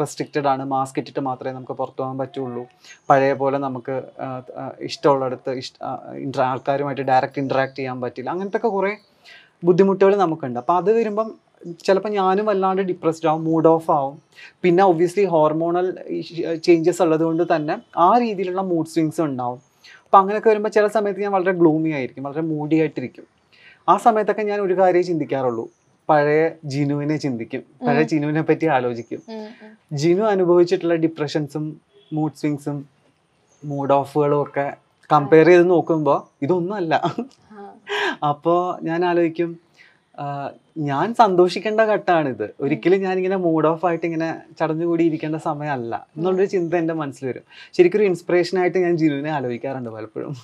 [0.00, 2.62] റെസ്ട്രിക്റ്റഡ് ആണ് മാസ്ക് ഇട്ടിട്ട് മാത്രമേ നമുക്ക് പുറത്തു പോകാൻ പറ്റുള്ളൂ.
[3.10, 3.96] പഴയ പോലെ നമുക്ക്
[4.88, 5.90] ഇഷ്ടമുള്ളടത്ത് ഇഷ്ട ആ,
[6.50, 8.30] ആൾക്കാരുമായിട്ട് ഡയറക്റ്റ് ഇൻട്രാക്ട് ചെയ്യാൻ പറ്റില്ല.
[8.30, 8.92] അങ്ങനത്തെ ഒക്കെ കുറേ
[9.64, 10.58] ബുദ്ധിമുട്ടുകൾ നമുക്കുണ്ട്.
[10.62, 11.28] അപ്പോൾ അത് വരുമ്പം
[11.84, 14.18] ചിലപ്പോൾ ഞാനും വല്ലാണ്ട് ഡിപ്രസ്ഡ് ആവും മൂഡ് ഓഫ് ആവും.
[14.62, 15.86] പിന്നെ ഒബ്വിയസ്ലി ഹോർമോണൽ
[16.66, 19.60] ചേഞ്ചസ് ഉള്ളത് കൊണ്ട് തന്നെ ആ രീതിയിലുള്ള മൂഡ് സ്വിങ്സ് ഉണ്ടാവും.
[20.04, 23.26] അപ്പോൾ അങ്ങനെയൊക്കെ വരുമ്പോൾ ചില സമയത്ത് ഞാൻ വളരെ ഗ്ലൂമി ആയിരിക്കും വളരെ മൂഡി ആയിട്ടിരിക്കും.
[23.88, 25.68] ആ സമയത്തൊക്കെ ഞാൻ ഒരു കാര്യമേ ചിന്തിക്കാറുള്ളൂ.
[26.10, 27.62] പഴയ ജിനുവിനെ ചിന്തിക്കും.
[27.86, 29.22] പഴയ ജിനുവിനെ പറ്റി ആലോചിക്കും.
[29.92, 31.80] ജിനു അനുഭവിച്ചിട്ടുള്ള ഡിപ്രഷൻസും
[32.12, 32.88] മൂഡ് സ്വിങ്സും
[33.64, 34.66] മൂഡ് ഓഫുകളും ഒക്കെ
[35.12, 36.94] കമ്പയർ ചെയ്ത് നോക്കുമ്പോൾ ഇതൊന്നുമല്ല.
[38.30, 39.50] അപ്പോൾ ഞാൻ ആലോചിക്കും
[40.78, 44.28] ഞാൻ സന്തോഷിക്കേണ്ട ഘട്ടമാണിത് ഒരിക്കലും ഞാൻ ഇങ്ങനെ മൂഡ് ഓഫ് ആയിട്ട് ഇങ്ങനെ
[44.60, 45.94] ചടഞ്ഞുകൂടി ഇരിക്കേണ്ട സമയമല്ല.
[46.16, 47.44] എന്നുള്ളൊരു ചിന്ത എന്റെ മനസ്സിൽ വരും
[47.76, 50.34] ശരിക്കും ഒരു ഇൻസ്പിറേഷൻ ആയിട്ട് ഞാൻ ജിനുവിനെ ആലോചിക്കാറുണ്ട് പലപ്പോഴും.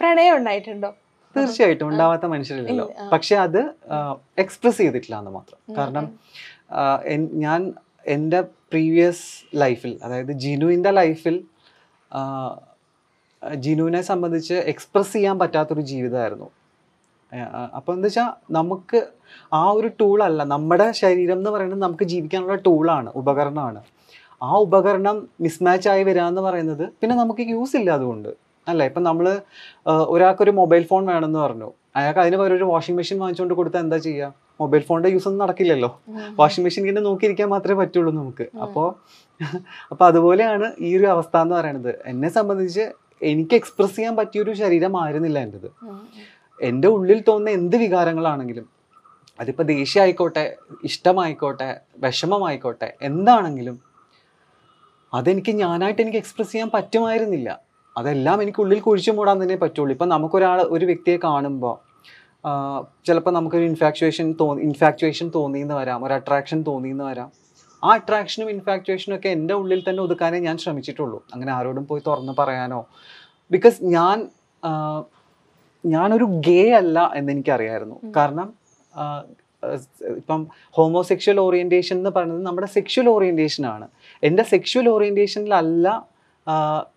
[0.00, 0.90] പ്രണയം ഉണ്ടായിട്ടുണ്ടോ?
[1.36, 2.86] തീർച്ചയായിട്ടും ഉണ്ടാവാത്ത മനുഷ്യരില്ലല്ലോ.
[3.12, 3.60] പക്ഷെ അത്
[4.38, 5.58] എക്സ്പ്രസ് ചെയ്തിട്ടില്ല എന്ന് മാത്രം.
[5.78, 6.06] കാരണം
[7.44, 7.72] ഞാൻ
[8.06, 11.44] എന്റെ പ്രീവിയസ് ലൈഫിൽ അതായത് ജിനുവിന്റെ ലൈഫിൽ
[13.54, 16.50] ജിനുവിനെ സംബന്ധിച്ച് എക്സ്പ്രസ് ചെയ്യാൻ പറ്റാത്തൊരു ജീവിതമായിരുന്നു.
[17.76, 18.28] അപ്പോൾ എന്താ വെച്ചാൽ
[18.58, 18.98] നമുക്ക്
[19.60, 23.80] ആ ഒരു ടൂളല്ല നമ്മുടെ ശരീരം എന്ന് പറയുന്നത് നമുക്ക് ജീവിക്കാനുള്ള ടൂളാണ് ഉപകരണമാണ്.
[24.42, 28.30] ആ ഉപകരണം മിസ്മാച്ച് ആയി വരിക എന്ന് പറയുന്നത് പിന്നെ നമുക്ക് യൂസ് ഇല്ല അതുകൊണ്ട്
[28.68, 28.84] അല്ലേ?
[28.90, 29.26] ഇപ്പം നമ്മൾ
[30.14, 31.68] ഒരാൾക്കൊരു മൊബൈൽ ഫോൺ വേണമെന്ന് പറഞ്ഞു.
[31.98, 34.28] അയാൾക്ക് അതിന് പകരം ഒരു വാഷിംഗ് മെഷീൻ വാങ്ങിച്ചുകൊണ്ട് കൊടുത്താൽ എന്താ ചെയ്യുക
[34.62, 35.90] മൊബൈൽ ഫോണിന്റെ യൂസ് ഒന്നും നടക്കില്ലല്ലോ.
[36.40, 38.44] വാഷിംഗ് മെഷീൻ ഇങ്ങനെ നോക്കിയിരിക്കാൻ മാത്രമേ പറ്റുള്ളൂ നമുക്ക്.
[38.64, 38.86] അപ്പോൾ
[39.92, 41.92] അപ്പോൾ അതുപോലെയാണ് ഈ ഒരു അവസ്ഥ എന്ന് പറയുന്നത്.
[42.12, 42.84] എന്നെ സംബന്ധിച്ച്
[43.32, 45.68] എനിക്ക് എക്സ്പ്രസ് ചെയ്യാൻ പറ്റിയൊരു ശരീരമായിരുന്നില്ല എന്റെത്.
[46.62, 48.66] എന്റെ ഉള്ളിൽ തോന്നുന്ന എന്ത് വികാരങ്ങളാണെങ്കിലും
[49.40, 53.80] അതിപ്പോൾ ദേഷ്യമായിക്കോട്ടെ ഇഷ്ടമായിക്കോട്ടെ വിഷമമായിക്കോട്ടെ എന്താണെങ്കിലും
[55.14, 57.58] അതെനിക്ക് ഞാനായിട്ട് എനിക്ക് എക്സ്പ്രസ് ചെയ്യാൻ പറ്റുമായിരുന്നില്ല.
[57.98, 59.92] അതെല്ലാം എനിക്ക് ഉള്ളിൽ കുഴിച്ചു മൂടാൻ തന്നെ പറ്റുള്ളൂ.
[59.92, 61.76] ഇപ്പം നമുക്കൊരാൾ ഒരു വ്യക്തിയെ കാണുമ്പോൾ
[63.06, 67.32] ചിലപ്പോൾ നമുക്കൊരു ഇൻഫാക്ച്വേഷൻ തോന്നി ഇൻഫാക്ച്വേഷൻ തോന്നിയെന്ന് വരാം ഒരു അട്രാക്ഷൻ തോന്നിയെന്ന് വരാം.
[67.84, 71.24] ആ അട്രാക്ഷനും ഇൻഫാക്ച്വേഷനും ഒക്കെ എന്റെ ഉള്ളിൽ തന്നെ ഒതുക്കാനേ ഞാൻ ശ്രമിച്ചിട്ടുള്ളൂ.
[71.34, 72.84] അങ്ങനെ ആരോടും പോയി തുറന്ന് പറയാനോ.
[73.50, 74.26] ബിക്കോസ് ഞാൻ
[75.86, 78.12] ഞാനൊരു ഗേ അല്ല എന്ന് എനിക്കറിയായിരുന്നു.
[78.16, 78.54] കാരണം
[80.16, 83.88] ഇപ്പം ഹോമോസെക്ഷൽ ഓറിയന്റേഷൻ എന്ന് പറയുന്നത് നമ്മുടെ സെക്ഷൽ ഓറിയന്റേഷൻ ആണ്.
[84.22, 86.06] എന്റെ സെക്ഷൽ ഓറിയന്റേഷനിലല്ല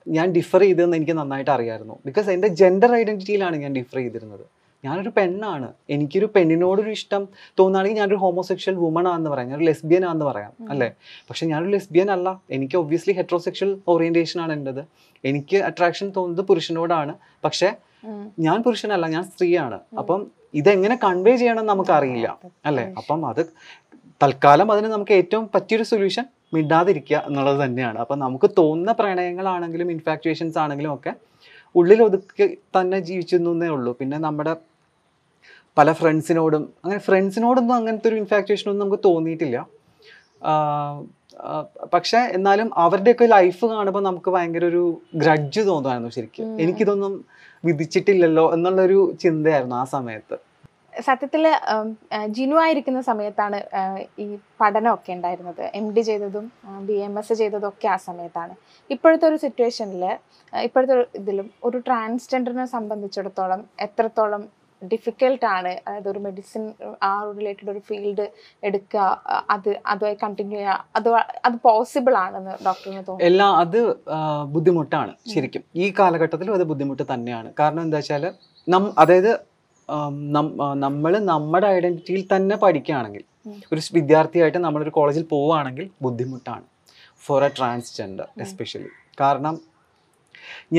[0.08, 2.00] ഞാൻ ഡിഫർ ചെയ്തതെന്ന് എനിക്ക് നന്നായിട്ട് അറിയായിരുന്നു.
[2.06, 4.46] ബിക്കോസ് എന്റെ ജെൻഡർ ഐഡന്റിറ്റിയിലാണ് ഞാൻ ഡിഫർ ചെയ്തിരുന്നത്.
[4.86, 5.74] ഞാനൊരു പെണ്ണാണ്.
[5.90, 7.28] എനിക്കൊരു പെണ്ണിനോടൊരു ഇഷ്ടം
[7.60, 9.48] തോന്നുകയാണെങ്കിൽ ഞാനൊരു ഹോമോസെക്ഷൽ വുമൺ ആണെന്ന് പറയാം.
[9.48, 10.54] ഞാനൊരു ലെസ്ബിയൻ ആണെന്ന് പറയാം.
[10.70, 10.94] അല്ലേ?
[11.02, 12.42] പക്ഷെ ഞാനൊരു ലെസ്ബിയൻ അല്ല.
[12.52, 14.86] എനിക്ക് ഒബ്വിയസ്ലി ഹെട്രോസെക്ഷൽ ഓറിയന്റേഷൻ ആണ് എന്റെത്.
[15.26, 17.16] എനിക്ക് അട്രാക്ഷൻ തോന്നുന്നത് പുരുഷനോടാണ്.
[17.44, 17.76] പക്ഷെ
[18.40, 19.80] ഞാൻ പുരുഷനല്ല ഞാൻ സ്ത്രീയാണ്.
[19.98, 22.94] അപ്പം ഇതെങ്ങനെ കൺവേ ചെയ്യണം നമുക്കറിയില്ല അല്ലേ?
[22.98, 23.42] അപ്പം അത്
[24.24, 27.98] തൽക്കാലം അതിന് നമുക്ക് ഏറ്റവും പറ്റിയൊരു സൊല്യൂഷൻ മിണ്ടാതിരിക്കുക എന്നുള്ളത് തന്നെയാണ്.
[27.98, 31.14] അപ്പം നമുക്ക് തോന്നുന്ന പ്രണയങ്ങളാണെങ്കിലും ഇൻഫാക്ച്വേഷൻസ് ആണെങ്കിലും ഒക്കെ
[31.76, 33.98] ഉള്ളിൽ ഒതുക്കി തന്നെ ജീവിച്ചിരുന്നേ ഉള്ളൂ.
[34.00, 34.56] പിന്നെ നമ്മുടെ
[35.78, 39.58] പല ഫ്രണ്ട്സിനോടും അങ്ങനെ ഫ്രണ്ട്സിനോടൊന്നും അങ്ങനത്തെ ഒരു ഇൻഫാക്ച്വേഷൻ ഒന്നും നമുക്ക് തോന്നിയിട്ടില്ല.
[41.94, 46.62] പക്ഷേ എന്നാലും അവരുടെയൊക്കെ ലൈഫ് കാണുമ്പോൾ നമുക്ക് ഭയങ്കര ഒരു ഗ്രഡ്ജ് തോന്നുമായിരുന്നു ശരിക്കും.
[46.62, 47.26] എനിക്കിതൊന്നും
[47.66, 50.38] വിധിച്ചിട്ടില്ലല്ലോ എന്നുള്ളൊരു ചിന്തയായിരുന്നു ആ സമയത്ത്.
[51.08, 51.44] സത്യത്തിൽ
[52.36, 53.58] ജിനു ആയിരിക്കുന്ന സമയത്താണ്
[54.24, 54.26] ഈ
[54.62, 55.64] പഠനമൊക്കെ ഉണ്ടായിരുന്നത്.
[55.80, 56.46] എം ഡി ചെയ്തതും
[56.88, 58.54] ബി എം എസ് ചെയ്തതും ഒക്കെ ആ സമയത്താണ്.
[58.90, 60.04] ഇപ്പോഴത്തെ ഒരു സിറ്റുവേഷനിൽ
[60.54, 64.44] ഇപ്പോഴത്തെ ഇതിലും ഒരു ട്രാൻസ്ജെൻഡറിനെ സംബന്ധിച്ചിടത്തോളം എത്രത്തോളം
[64.92, 65.72] ഡിഫിക്കൽട്ട് ആണ്.
[65.88, 66.64] അതായത് ഒരു മെഡിസിൻ
[67.10, 68.26] ആ റിലേറ്റഡ് ഒരു ഫീൽഡ്
[68.70, 69.06] എടുക്കുക
[69.56, 71.10] അത് അതുമായി കണ്ടിന്യൂ ചെയ്യുക അത്
[71.48, 73.28] അത് പോസിബിൾ ആണെന്ന് ഡോക്ടറിന് തോന്നുന്നു.
[73.30, 73.80] എല്ലാം അത്
[74.56, 75.64] ബുദ്ധിമുട്ടാണ് ശരിക്കും.
[75.84, 77.52] ഈ കാലഘട്ടത്തിലും അത് ബുദ്ധിമുട്ട് തന്നെയാണ്.
[77.60, 78.26] കാരണം എന്താ വെച്ചാൽ
[78.68, 79.32] നം അതായത്
[80.86, 83.24] നമ്മൾ നമ്മുടെ ഐഡന്റിറ്റിയിൽ തന്നെ പഠിക്കുകയാണെങ്കിൽ
[83.74, 86.66] ഒരു വിദ്യാർത്ഥിയായിട്ട് നമ്മളൊരു കോളേജിൽ പോവുകയാണെങ്കിൽ ബുദ്ധിമുട്ടാണ്
[87.26, 89.56] ഫോർ എ ട്രാൻസ്ജെൻഡർ എസ്പെഷ്യലി കാരണം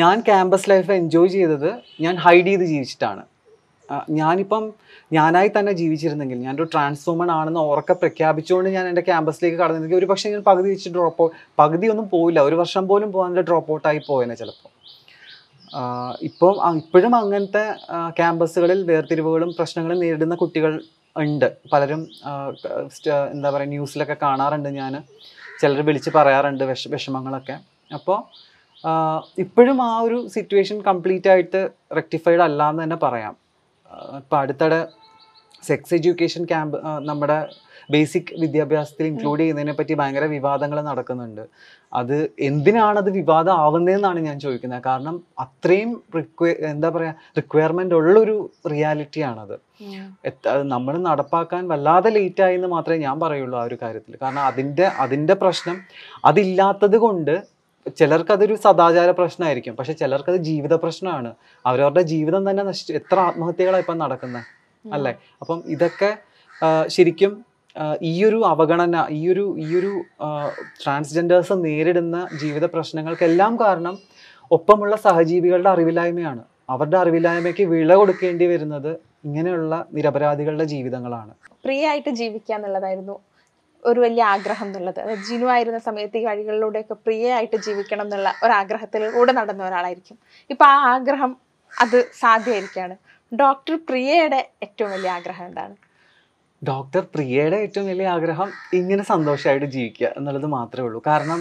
[0.00, 1.70] ഞാൻ ക്യാമ്പസ് ലൈഫ് എൻജോയ് ചെയ്തത്
[2.04, 3.22] ഞാൻ ഹൈഡ് ചെയ്ത് ജീവിച്ചിട്ടാണ്.
[4.20, 4.64] ഞാനിപ്പം
[5.12, 10.42] ഞാനായി തന്നെ ജീവിച്ചിരുന്നെങ്കിൽ ഞാനൊരു ട്രാൻസ്ഫോമൺ ആണെന്ന് ഉറക്കെ പ്രഖ്യാപിച്ചുകൊണ്ട് ഞാൻ എന്റെ ക്യാമ്പസിലേക്ക് കടന്നിരുന്നെങ്കിൽ ഒരു പക്ഷേ ഞാൻ
[10.50, 11.26] പകുതി വെച്ച് ഡ്രോപ്പ്
[11.60, 14.70] പകുതി ഒന്നും പോയില്ല ഒരു വർഷം പോലും പോകാൻ ഡ്രോപ്പ് ഔട്ടായി പോയേനെ ചിലപ്പോൾ.
[16.28, 17.64] ഇപ്പം ഇപ്പോഴും അങ്ങനത്തെ
[18.18, 20.72] ക്യാമ്പസുകളിൽ വേർതിരിവുകളും പ്രശ്നങ്ങളും നേരിടുന്ന കുട്ടികൾ
[21.16, 21.48] ഉണ്ട്.
[21.72, 22.02] പലരും
[23.34, 24.94] എന്താ പറയുക ന്യൂസിലൊക്കെ കാണാറുണ്ട് ഞാൻ.
[25.60, 27.56] ചിലർ വിളിച്ച് പറയാറുണ്ട് വിഷ വിഷമങ്ങളൊക്കെ.
[27.96, 28.18] അപ്പോൾ
[29.44, 31.60] ഇപ്പോഴും ആ ഒരു സിറ്റുവേഷൻ കംപ്ലീറ്റ് ആയിട്ട്
[31.98, 33.34] റെക്ടിഫൈഡ് അല്ല എന്ന് തന്നെ പറയാം.
[34.20, 34.80] ഇപ്പം അടുത്തിടെ
[35.68, 36.76] സെക്സ് എഡ്യൂക്കേഷൻ ക്യാമ്പ്
[37.08, 37.38] നമ്മുടെ
[37.92, 41.44] ബേസിക് വിദ്യാഭ്യാസത്തിൽ ഇൻക്ലൂഡ് ചെയ്യുന്നതിനെ പറ്റി ഭയങ്കര വിവാദങ്ങൾ നടക്കുന്നുണ്ട്.
[41.92, 42.16] അത്
[42.48, 44.82] എന്തിനാണ് അത് വിവാദം ആവുന്നതെന്നാണ് ഞാൻ ചോദിക്കുന്നത്.
[44.88, 48.36] കാരണം അത്രയും റിക്വയർ എന്താ പറയുക റിക്വയർമെന്റ് ഉള്ളൊരു
[48.72, 49.56] റിയാലിറ്റിയാണത്
[50.74, 54.14] നമ്മൾ നടപ്പാക്കാൻ വല്ലാതെ ലേറ്റ് ആയി എന്ന് മാത്രമേ ഞാൻ പറയുള്ളൂ ആ ഒരു കാര്യത്തിൽ.
[54.22, 55.78] കാരണം അതിന്റെ അതിന്റെ പ്രശ്നം
[56.30, 57.34] അതില്ലാത്തത് കൊണ്ട്
[57.96, 59.76] ചിലർക്ക് അതൊരു സദാചാര പ്രശ്നമായിരിക്കും.
[59.76, 61.34] പക്ഷെ ചിലർക്ക് അത് ജീവിത പ്രശ്നമാണ്.
[61.66, 62.92] അവരവരുടെ ജീവിതം തന്നെ നശിച്ചു.
[62.92, 64.44] എത്ര ആത്മഹത്യകളാണ് ഇപ്പം നടക്കുന്നത്
[64.92, 65.14] അല്ലേ?
[65.40, 66.16] അപ്പം ഇതൊക്കെ
[66.86, 67.44] ശരിക്കും
[67.78, 70.02] ആ, ഈയൊരു അവഗണന ഈയൊരു ഈയൊരു
[70.84, 73.98] ട്രാൻസ്ജെൻഡേഴ്സ് നേരിടുന്ന ജീവിത പ്രശ്നങ്ങൾക്കെല്ലാം കാരണം
[74.50, 76.42] ഒപ്പമുള്ള സഹജീവികളുടെ അറിവില്ലായ്മയാണ്.
[76.70, 81.34] അവരുടെ അറിവില്ലായ്മയ്ക്ക് വിള കൊടുക്കേണ്ടി വരുന്നത് ഇങ്ങനെയുള്ള നിരപരാധികളുടെ ജീവിതങ്ങളാണ്.
[81.64, 83.20] ഫ്രീ ആയിട്ട് ജീവിക്കുക എന്നുള്ളതായിരുന്നു
[83.84, 85.00] ഒരു വലിയ ആഗ്രഹം എന്നുള്ളത്.
[85.00, 90.16] അതായത് ജിനു ആയിരുന്ന സമയത്ത് ഈ വഴികളിലൂടെയൊക്കെ ഫ്രീ ആയിട്ട് ജീവിക്കണം എന്നുള്ള ഒരാഗ്രഹത്തിൽ കൂടെ നടന്ന ഒരാളായിരിക്കും.
[90.50, 91.32] ഇപ്പൊ ആ ആഗ്രഹം
[91.72, 92.96] അത് സാധ്യമായിരിക്കുകയാണ്.
[93.32, 95.74] ഡോക്ടർ പ്രിയയുടെ ഏറ്റവും വലിയ ആഗ്രഹം എന്താണ്?
[96.62, 98.48] ഡോക്ടർ പ്രിയയുടെ ഏറ്റവും വലിയ ആഗ്രഹം
[98.78, 101.00] ഇങ്ങനെ സന്തോഷമായിട്ട് ജീവിക്കുക എന്നുള്ളത് മാത്രമേ ഉള്ളൂ.
[101.10, 101.40] കാരണം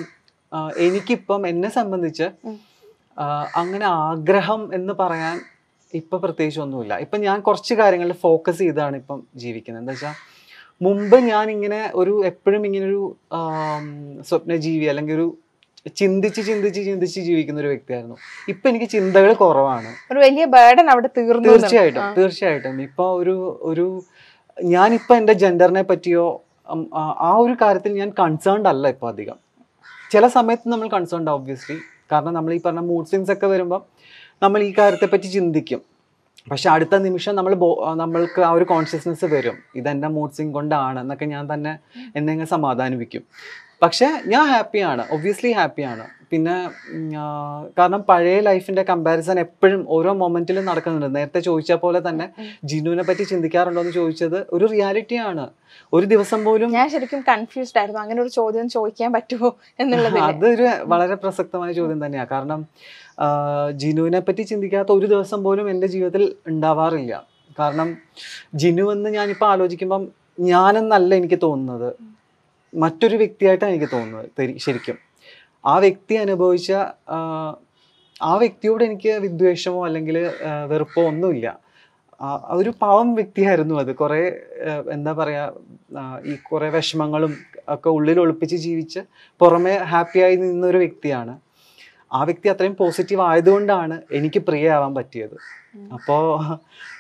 [0.88, 2.28] എനിക്കിപ്പം എന്നെ സംബന്ധിച്ച്
[3.62, 5.38] അങ്ങനെ ആഗ്രഹം എന്ന് പറയാൻ
[5.94, 6.94] ഇപ്പം പ്രത്യേകിച്ച് ഒന്നുമില്ല.
[7.06, 9.82] ഇപ്പം ഞാൻ കുറച്ച് കാര്യങ്ങളിൽ ഫോക്കസ് ചെയ്താണ് ഇപ്പം ജീവിക്കുന്നത്.
[9.84, 10.16] എന്താ വെച്ചാൽ
[10.82, 13.16] മുമ്പ് ഞാൻ ഇങ്ങനെ ഒരു എപ്പോഴും ഇങ്ങനെ ഒരു
[14.22, 15.28] സ്വപ്നജീവി അല്ലെങ്കിൽ ഒരു
[15.96, 18.16] ചിന്തിച്ച് ചിന്തിച്ച് ചിന്തിച്ച് ജീവിക്കുന്ന ഒരു വ്യക്തിയായിരുന്നു.
[18.50, 19.90] ഇപ്പൊ എനിക്ക് ചിന്തകൾ കുറവാണ്.
[20.12, 20.46] ഒരു വലിയ
[20.90, 21.50] അവിടെ തീർന്നു.
[21.50, 22.04] തീർച്ചയായിട്ടും.
[22.18, 22.82] തീർച്ചയായിട്ടും.
[22.82, 24.02] ഇപ്പൊ ഒരു ഒരു
[24.64, 29.38] ഞാനിപ്പോ എന്റെ ജെൻഡറിനെ പറ്റിയോ ആ ആ ഒരു കാര്യത്തിൽ ഞാൻ കൺസേൺഡ് അല്ല ഇപ്പൊ അധികം.
[30.12, 31.78] ചില സമയത്ത് നമ്മൾ കൺസേൺഡ് ഓബ്വിയസ്ലി
[32.12, 33.82] കാരണം നമ്മൾ ഈ പറഞ്ഞ മൂഡ് സ്വിങ്സ് ഒക്കെ വരുമ്പോൾ
[34.42, 35.82] നമ്മൾ ഈ കാര്യത്തെ പറ്റി ചിന്തിക്കും.
[36.52, 37.54] പക്ഷെ അടുത്ത നിമിഷം നമ്മൾ
[37.96, 39.58] നമ്മൾക്ക് ആ ഒരു കോൺഷ്യസ്നെസ് വരും.
[39.76, 41.78] ഇതെന്റെ മൂഡ് സ്വിങ് കൊണ്ടാണ് എന്നൊക്കെ ഞാൻ തന്നെ
[42.16, 43.24] എന്നെ സമാധാനിപ്പിക്കും.
[43.82, 46.56] പക്ഷെ ഞാൻ ഹാപ്പിയാണ് ഒബ്വിയസ്ലി ഹാപ്പിയാണ് പിന്നെ
[47.78, 51.16] കാരണം പഴയ ലൈഫിന്റെ കമ്പാരിസൺ എപ്പോഴും ഓരോ മൊമെന്റിലും നടക്കുന്നുണ്ട്.
[51.16, 52.26] നേരത്തെ ചോദിച്ച പോലെ തന്നെ.
[52.72, 55.46] ജിനുവിനെ പറ്റി ചിന്തിക്കാറുണ്ടോ എന്ന് ചോദിച്ചത് ഒരു റിയാലിറ്റി ആണ്.
[55.94, 58.02] ഒരു ദിവസം പോലും ഞാൻ ശരിക്കും കൺഫ്യൂസ്ഡ് ആയിരുന്നു.
[58.02, 62.62] അങ്ങനെ ഒരു ചോദ്യം ചോദിക്കാൻ പറ്റുമോ എന്നുള്ളത് അതൊരു വളരെ പ്രസക്തമായ ചോദ്യം തന്നെയാണ് കാരണം
[63.82, 67.24] ജിനുവിനെ പറ്റി ചിന്തിക്കാത്ത ഒരു ദിവസം പോലും എന്റെ ജീവിതത്തിൽ ഉണ്ടാവാറില്ല.
[67.60, 67.98] കാരണം
[68.62, 70.04] ജിനു എന്ന് ഞാനിപ്പോൾ ആലോചിക്കുമ്പം
[70.40, 71.90] ഞാനെന്നല്ല എനിക്ക് തോന്നുന്നത്.
[72.74, 74.58] മറ്റൊരു വ്യക്തിയായിട്ടാണ് എനിക്ക് തോന്നുന്നത്.
[74.66, 75.07] ശരിക്കും.
[75.72, 76.70] ആ വ്യക്തി അനുഭവിച്ച
[77.16, 77.20] ആ,
[78.42, 80.18] വ്യക്തിയോട് എനിക്ക് വിദ്വേഷമോ അല്ലെങ്കിൽ
[80.72, 81.48] വെറുപ്പോ ഒന്നുമില്ല.
[82.60, 83.92] ഒരു പാവം വ്യക്തിയായിരുന്നു അത്.
[84.02, 84.22] കുറേ
[84.96, 85.44] എന്താ പറയുക
[86.32, 87.34] ഈ കുറേ വിഷമങ്ങളും
[87.76, 89.02] ഒക്കെ ഉള്ളിൽ ഒളിപ്പിച്ച് ജീവിച്ച്
[89.42, 91.34] പുറമെ ഹാപ്പിയായി നിന്നൊരു വ്യക്തിയാണ്.
[92.14, 95.38] ആ വ്യക്തി അത്രയും പോസിറ്റീവ് ആയതുകൊണ്ടാണ് എനിക്ക് പ്രിയയാവാൻ പറ്റിയത്.
[95.96, 96.26] അപ്പോ അപ്പോൾ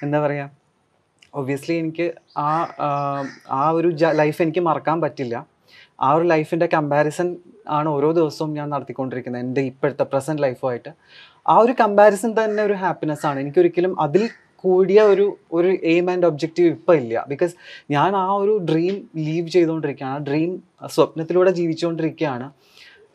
[0.05, 0.49] എന്താ പറയുക
[1.33, 2.07] ഒബ്വിയസ്ലി എനിക്ക്
[2.37, 2.49] ആ,
[3.59, 3.89] ആ ഒരു
[4.21, 5.35] ലൈഫ് എനിക്ക് മറക്കാൻ പറ്റില്ല.
[6.01, 7.37] ആ ഒരു ലൈഫിന്റെ കമ്പാരിസൺ
[7.67, 10.91] ആണ് ഓരോ ദിവസവും ഞാൻ നടത്തിക്കൊണ്ടിരിക്കുന്നത് എന്റെ ഇപ്പോഴത്തെ പ്രസന്റ് ലൈഫുമായിട്ട്
[11.49, 13.39] ആ ഒരു കമ്പാരിസൺ തന്നെ ഒരു ഹാപ്പിനെസ് ആണ്.
[13.39, 14.29] എനിക്കൊരിക്കലും അതിൽ
[14.63, 17.25] കൂടിയ ഒരു ഒരു എയിം ആൻഡ് ഒബ്ജക്റ്റീവ് ഇപ്പം ഇല്ല.
[17.27, 17.53] ബിക്കോസ്
[17.91, 20.51] ഞാൻ ആ ഒരു ഡ്രീം ലീവ് ചെയ്തുകൊണ്ടിരിക്കുകയാണ് ആ ഡ്രീം
[20.95, 22.47] സ്വപ്നത്തിലൂടെ ജീവിച്ചുകൊണ്ടിരിക്കുകയാണ്.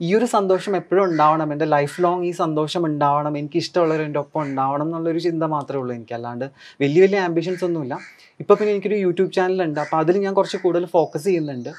[0.07, 4.43] ഈ ഒരു സന്തോഷം എപ്പോഴും ഉണ്ടാവണം എന്റെ ലൈഫ് ലോങ് ഈ സന്തോഷം ഉണ്ടാവണം എനിക്ക് ഇഷ്ടമുള്ളവർ എന്റെ ഒപ്പം
[4.43, 6.15] ഉണ്ടാവണം എന്നുള്ളൊരു ചിന്ത മാത്രമേ ഉള്ളൂ എനിക്ക്.
[6.15, 6.47] അല്ലാണ്ട്
[6.83, 7.99] വലിയ വലിയ ആംബിഷൻസ് ഒന്നുമില്ല.
[8.41, 11.71] ഇപ്പോൾ പിന്നെ എനിക്കൊരു യൂട്യൂബ് ചാനലുണ്ട് അപ്പോൾ അതിൽ ഞാൻ കുറച്ച് കൂടുതൽ ഫോക്കസ് ചെയ്യുന്നുണ്ട്.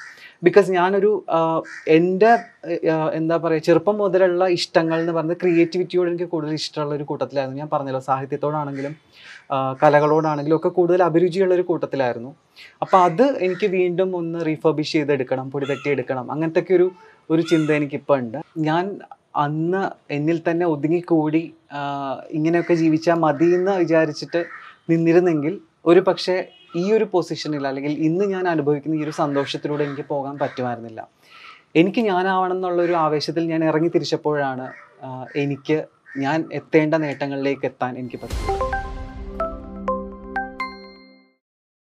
[0.46, 1.12] ബിക്കോസ് ഞാനൊരു
[1.98, 2.32] എന്റെ
[3.20, 7.60] എന്താ പറയുക ചെറുപ്പം മുതലുള്ള ഇഷ്ടങ്ങൾ എന്ന് പറഞ്ഞാൽ ക്രിയേറ്റിവിറ്റിയോട് എനിക്ക് കൂടുതൽ ഇഷ്ടമുള്ള ഒരു കൂട്ടത്തിലായിരുന്നു.
[7.62, 8.96] ഞാൻ പറഞ്ഞല്ലോ സാഹിത്യത്തോടാണെങ്കിലും
[9.84, 12.32] കലകളോടാണെങ്കിലും ഒക്കെ കൂടുതൽ അഭിരുചിയുള്ള ഒരു കൂട്ടത്തിലായിരുന്നു.
[12.84, 16.88] അപ്പോൾ അത് എനിക്ക് വീണ്ടും ഒന്ന് റീഫർബിഷ് ചെയ്തെടുക്കണം പൊടി തട്ടിയെടുക്കണം അങ്ങനത്തെ ഒരു
[17.30, 18.39] ഒരു ചിന്ത എനിക്കിപ്പോൾ ഉണ്ട്.
[18.70, 18.86] ഞാൻ
[19.44, 19.84] അന്ന്
[20.16, 21.44] എന്നിൽ തന്നെ ഒതുങ്ങിക്കൂടി
[22.38, 24.41] ഇങ്ങനെയൊക്കെ ജീവിച്ചാൽ മതി എന്ന് വിചാരിച്ചിട്ട്
[24.91, 25.54] നിന്നിരുന്നെങ്കിൽ
[25.86, 26.36] ഒരു പക്ഷേ
[26.82, 31.01] ഈ ഒരു പൊസിഷനിൽ അല്ലെങ്കിൽ ഇന്ന് ഞാൻ അനുഭവിക്കുന്ന ഈ ഒരു സന്തോഷത്തിലൂടെ എനിക്ക് പോകാൻ പറ്റുമായിരുന്നില്ല.
[31.82, 34.67] എനിക്ക് ഞാനാവണം എന്നുള്ളൊരു ആവേശത്തിൽ ഞാൻ ഇറങ്ങി തിരിച്ചപ്പോഴാണ്
[35.43, 35.78] എനിക്ക്
[36.26, 38.62] ഞാൻ എത്തേണ്ട നേട്ടങ്ങളിലേക്ക് എത്താൻ എനിക്ക് പറ്റുന്നത്.